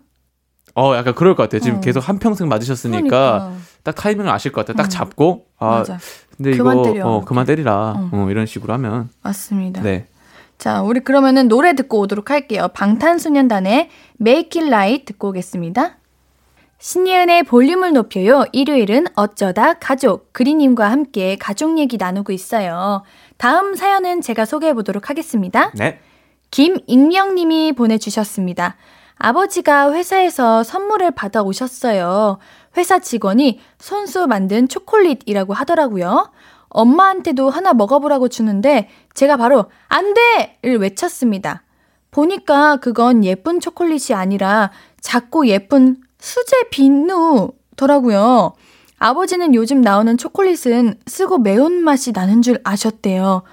[0.75, 1.59] 어, 약간 그럴 것 같아.
[1.59, 1.81] 지금 어.
[1.81, 3.53] 계속 한 평생 맞으셨으니까 그러니까.
[3.83, 4.77] 딱 타이밍을 아실 것 같아.
[4.77, 4.89] 딱 음.
[4.89, 5.97] 잡고 아, 맞아.
[6.35, 7.07] 근데 이거 때려.
[7.07, 7.91] 어, 그만 때리라.
[7.91, 8.09] 어.
[8.11, 9.81] 어, 이런 식으로 하면 맞습니다.
[9.81, 10.07] 네.
[10.57, 12.67] 자, 우리 그러면은 노래 듣고 오도록 할게요.
[12.73, 13.89] 방탄소년단의
[14.21, 15.97] Make It Right 듣고 오겠습니다.
[16.77, 18.45] 신예은의 볼륨을 높여요.
[18.51, 23.03] 일요일은 어쩌다 가족, 그리님과 함께 가족 얘기 나누고 있어요.
[23.37, 25.71] 다음 사연은 제가 소개해 보도록 하겠습니다.
[25.73, 25.99] 네.
[26.51, 28.75] 김익명님이 보내주셨습니다.
[29.17, 32.37] 아버지가 회사에서 선물을 받아 오셨어요.
[32.77, 36.31] 회사 직원이 손수 만든 초콜릿이라고 하더라고요.
[36.69, 40.57] 엄마한테도 하나 먹어보라고 주는데 제가 바로 안 돼!
[40.61, 41.63] 를 외쳤습니다.
[42.11, 48.53] 보니까 그건 예쁜 초콜릿이 아니라 작고 예쁜 수제 비누더라고요.
[48.97, 53.43] 아버지는 요즘 나오는 초콜릿은 쓰고 매운맛이 나는 줄 아셨대요.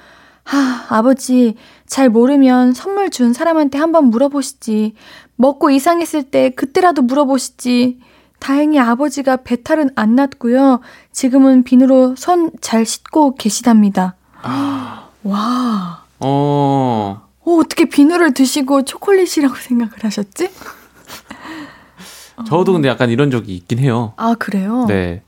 [0.45, 1.57] 하, 아버지,
[1.87, 4.95] 잘 모르면 선물 준 사람한테 한번 물어보시지.
[5.43, 7.99] 먹고 이상했을 때 그때라도 물어보시지.
[8.39, 10.81] 다행히 아버지가 배탈은 안 났고요.
[11.11, 14.15] 지금은 비누로 손 잘 씻고 계시답니다.
[15.25, 16.05] 와.
[16.21, 17.23] 어.
[17.45, 20.49] 어, 어떻게 비누를 드시고 초콜릿이라고 생각을 하셨지?
[22.47, 24.15] 저도 근데 약간 이런 적이 있긴 해요.
[24.17, 24.85] 아, 그래요?
[24.89, 25.23] 네.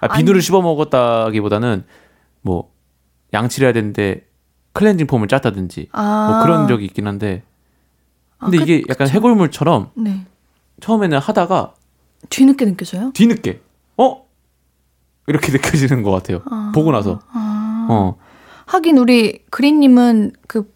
[0.00, 1.84] 아, 비누를 씹어 먹었다기보다는
[2.42, 2.70] 뭐
[3.32, 4.26] 양치를 해야 되는데
[4.72, 6.28] 클렌징 폼을 짰다든지 아.
[6.30, 7.42] 뭐 그런 적이 있긴 한데
[8.38, 9.16] 근데 아, 그- 이게 약간 그쵸.
[9.16, 10.26] 해골물처럼 네.
[10.80, 11.74] 처음에는 하다가
[12.28, 13.10] 뒤늦게 느껴져요?
[13.14, 13.60] 뒤늦게
[13.96, 14.26] 어
[15.26, 16.42] 이렇게 느껴지는 것 같아요.
[16.50, 16.72] 아.
[16.74, 17.86] 보고 나서 아.
[17.90, 18.16] 어
[18.66, 20.72] 하긴 우리 그린님은 그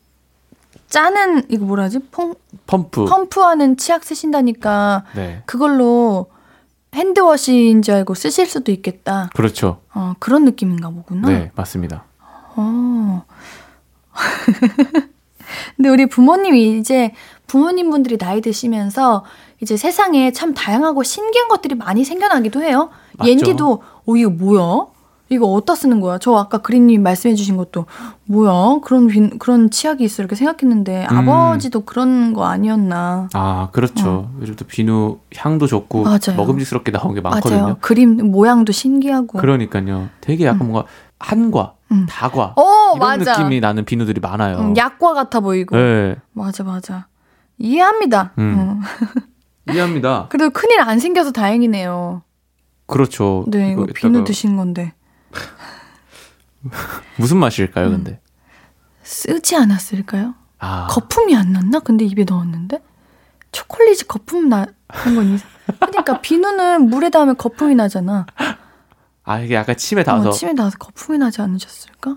[0.88, 1.98] 짜는 이거 뭐라 하지?
[2.10, 2.34] 펑,
[2.66, 6.30] 펌프 펌프하는 치약 쓰신다니까 네 그걸로
[6.94, 9.30] 핸드워시인 줄 알고 쓰실 수도 있겠다.
[9.34, 9.80] 그렇죠.
[9.94, 11.28] 어, 그런 느낌인가 보구나.
[11.28, 12.04] 네 맞습니다.
[12.56, 13.24] 어.
[15.76, 17.12] 근데 우리 부모님이 이제
[17.54, 19.24] 부모님 분들이 나이 드시면서
[19.60, 22.90] 이제 세상에 참 다양하고 신기한 것들이 많이 생겨나기도 해요.
[23.18, 23.28] 맞죠.
[23.28, 24.86] 옌디도 어 이거 뭐야?
[25.30, 26.18] 이거 어디다 쓰는 거야?
[26.18, 27.86] 저 아까 그린님 말씀해 주신 것도
[28.26, 28.78] 뭐야?
[28.84, 31.16] 그런 빈- 그런 치약이 있어 이렇게 생각했는데 음.
[31.28, 33.28] 아버지도 그런 거 아니었나?
[33.34, 34.30] 아 그렇죠.
[34.40, 36.04] 요즘 또 비누 향도 좋고 어.
[36.04, 36.36] 맞아요.
[36.36, 37.60] 먹음직스럽게 나온 게 많거든요.
[37.62, 37.76] 맞아요.
[37.80, 39.38] 그림 모양도 신기하고.
[39.38, 40.08] 그러니까요.
[40.20, 40.84] 되게 약간 뭔가
[41.18, 42.06] 한과 음.
[42.08, 43.32] 다과 어 이런 맞아.
[43.38, 44.58] 느낌이 나는 비누들이 많아요.
[44.58, 45.76] 음, 약과 같아 보이고.
[45.76, 47.06] 네 맞아 맞아.
[47.60, 48.32] 이해합니다.
[48.38, 48.56] 음.
[48.58, 49.72] 어.
[49.72, 50.26] 이해합니다.
[50.32, 52.22] 그래도 큰일 안 생겨서 다행이네요.
[52.86, 53.44] 그렇죠.
[53.48, 54.94] 네, 이거 이거 비누 이따가 드신 건데
[57.16, 57.90] 무슨 맛일까요, 음.
[57.92, 58.20] 근데?
[59.04, 60.34] 쓰지 않았을까요?
[60.58, 61.78] 아, 거품이 안 났나?
[61.80, 62.82] 근데 입에 넣었는데
[63.52, 65.48] 초콜릿이 거품 나는 건 이상.
[65.78, 68.26] 그러니까 비누는 물에 닿으면 거품이 나잖아.
[69.22, 70.28] 아 이게 약간 침에 닿아서.
[70.28, 72.16] 어, 침에 닿아서 거품이 나지 않으셨을까?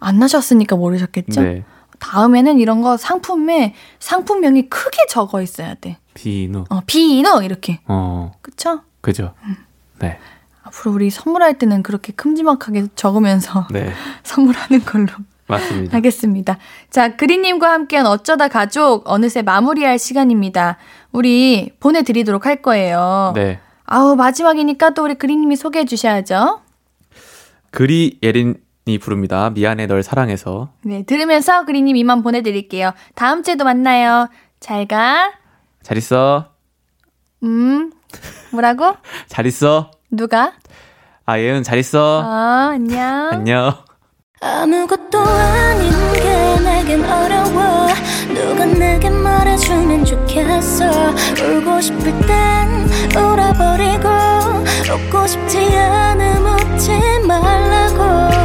[0.00, 1.42] 안 나셨으니까 모르셨겠죠?
[1.42, 1.64] 네.
[2.02, 5.98] 다음에는 이런 거 상품에 상품명이 크게 적어 있어야 돼.
[6.14, 6.64] 비누.
[6.68, 7.78] 어, 비누 이렇게.
[7.86, 8.80] 어, 그쵸?
[9.00, 9.34] 그죠.
[9.44, 9.56] 음.
[10.00, 10.18] 네,
[10.64, 13.92] 앞으로 우리 선물할 때는 그렇게 큼지막하게 적으면서 네,
[14.24, 15.06] 선물하는 걸로
[15.46, 15.96] 맞습니다.
[15.96, 16.58] 하겠습니다.
[16.90, 20.78] 자, 그린님과 함께한 어쩌다 가족 어느새 마무리할 시간입니다.
[21.12, 23.32] 우리 보내드리도록 할 거예요.
[23.36, 26.60] 네, 아우 마지막이니까 또 우리 그린님이 소개해 주셔야죠.
[27.70, 29.50] 그리 예린 이 부릅니다.
[29.50, 30.70] 미안해 널 사랑해서.
[30.82, 32.92] 네, 들으면서 그린님 이만 보내드릴게요.
[33.14, 34.28] 다음 주에도 만나요.
[34.60, 35.32] 잘 가.
[35.82, 36.52] 잘 있어.
[37.44, 37.92] 음,
[38.52, 38.94] 뭐라고?
[39.28, 39.90] 잘 있어.
[40.10, 40.52] 누가?
[41.24, 42.22] 아 예은 잘 어, 있어.
[42.72, 43.28] 안녕.
[43.32, 43.74] 안녕.
[44.40, 47.86] 아무것도 아닌 게 내겐 어려워
[48.34, 50.84] 누가 내게 말해주면 좋겠어
[51.40, 54.08] 울고 싶을 땐 울어버리고
[54.92, 56.90] 웃고 싶지 않음 웃지
[57.24, 58.41] 말라고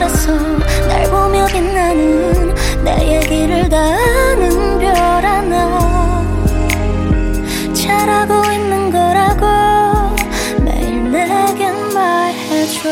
[0.00, 0.32] 밤하늘에서
[0.88, 6.24] 날 보며 빛나는 내 얘기를 다 아는 별 하나
[7.74, 9.44] 잘하고 있는 거라고
[10.64, 12.88] 매일 내게 말해줘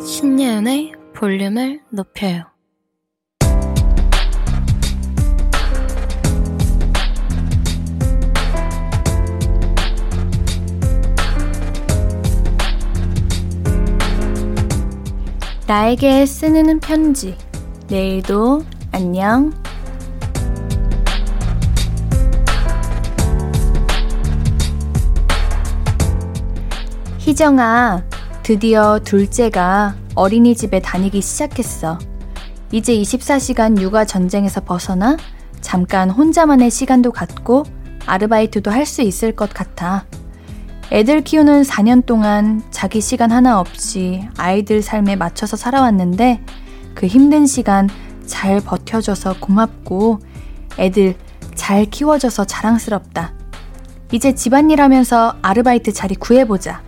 [0.00, 2.53] 신예은의 볼륨을 높여요.
[15.66, 17.36] 나에게 쓰는 편지.
[17.88, 18.62] 내일도
[18.92, 19.52] 안녕.
[27.18, 28.04] 희정아,
[28.42, 31.98] 드디어 둘째가 어린이집에 다니기 시작했어.
[32.70, 35.16] 이제 24시간 육아 전쟁에서 벗어나
[35.60, 37.64] 잠깐 혼자만의 시간도 갖고
[38.06, 40.04] 아르바이트도 할 수 있을 것 같아.
[40.92, 46.40] 애들 키우는 4년 동안 자기 시간 하나 없이 아이들 삶에 맞춰서 살아왔는데
[46.94, 47.88] 그 힘든 시간
[48.26, 50.20] 잘 버텨줘서 고맙고
[50.78, 51.14] 애들
[51.54, 53.32] 잘 키워줘서 자랑스럽다.
[54.12, 56.82] 이제 집안일 하면서 아르바이트 자리 구해보자.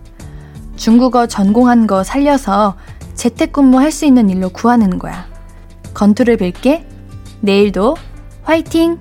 [0.75, 2.77] 중국어 전공한 거 살려서
[3.15, 5.25] 재택근무 할 수 있는 일로 구하는 거야.
[5.93, 6.87] 건투를 빌게.
[7.41, 7.95] 내일도
[8.43, 8.99] 화이팅!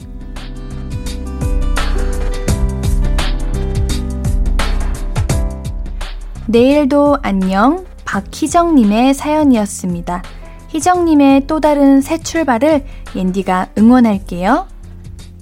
[6.49, 10.23] 내일도 안녕 박희정님의 사연이었습니다.
[10.69, 12.85] 희정님의 또 다른 새 출발을
[13.17, 14.69] 옌디가 응원할게요.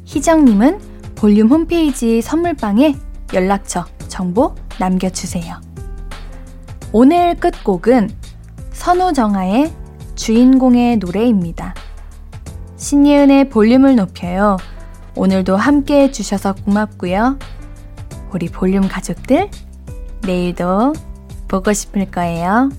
[0.07, 0.81] 희정님은
[1.15, 2.95] 볼륨 홈페이지 선물방에
[3.35, 5.61] 연락처, 정보 남겨주세요.
[6.91, 8.09] 오늘 끝곡은
[8.73, 9.73] 선우정아의
[10.15, 11.75] 주인공의 노래입니다.
[12.77, 14.57] 신예은의 볼륨을 높여요.
[15.17, 17.39] 오늘도 함께 해주셔서 고맙고요.
[18.33, 19.51] 우리 볼륨 가족들
[20.27, 20.93] 내일도
[21.49, 22.71] 보고 싶을 거예요.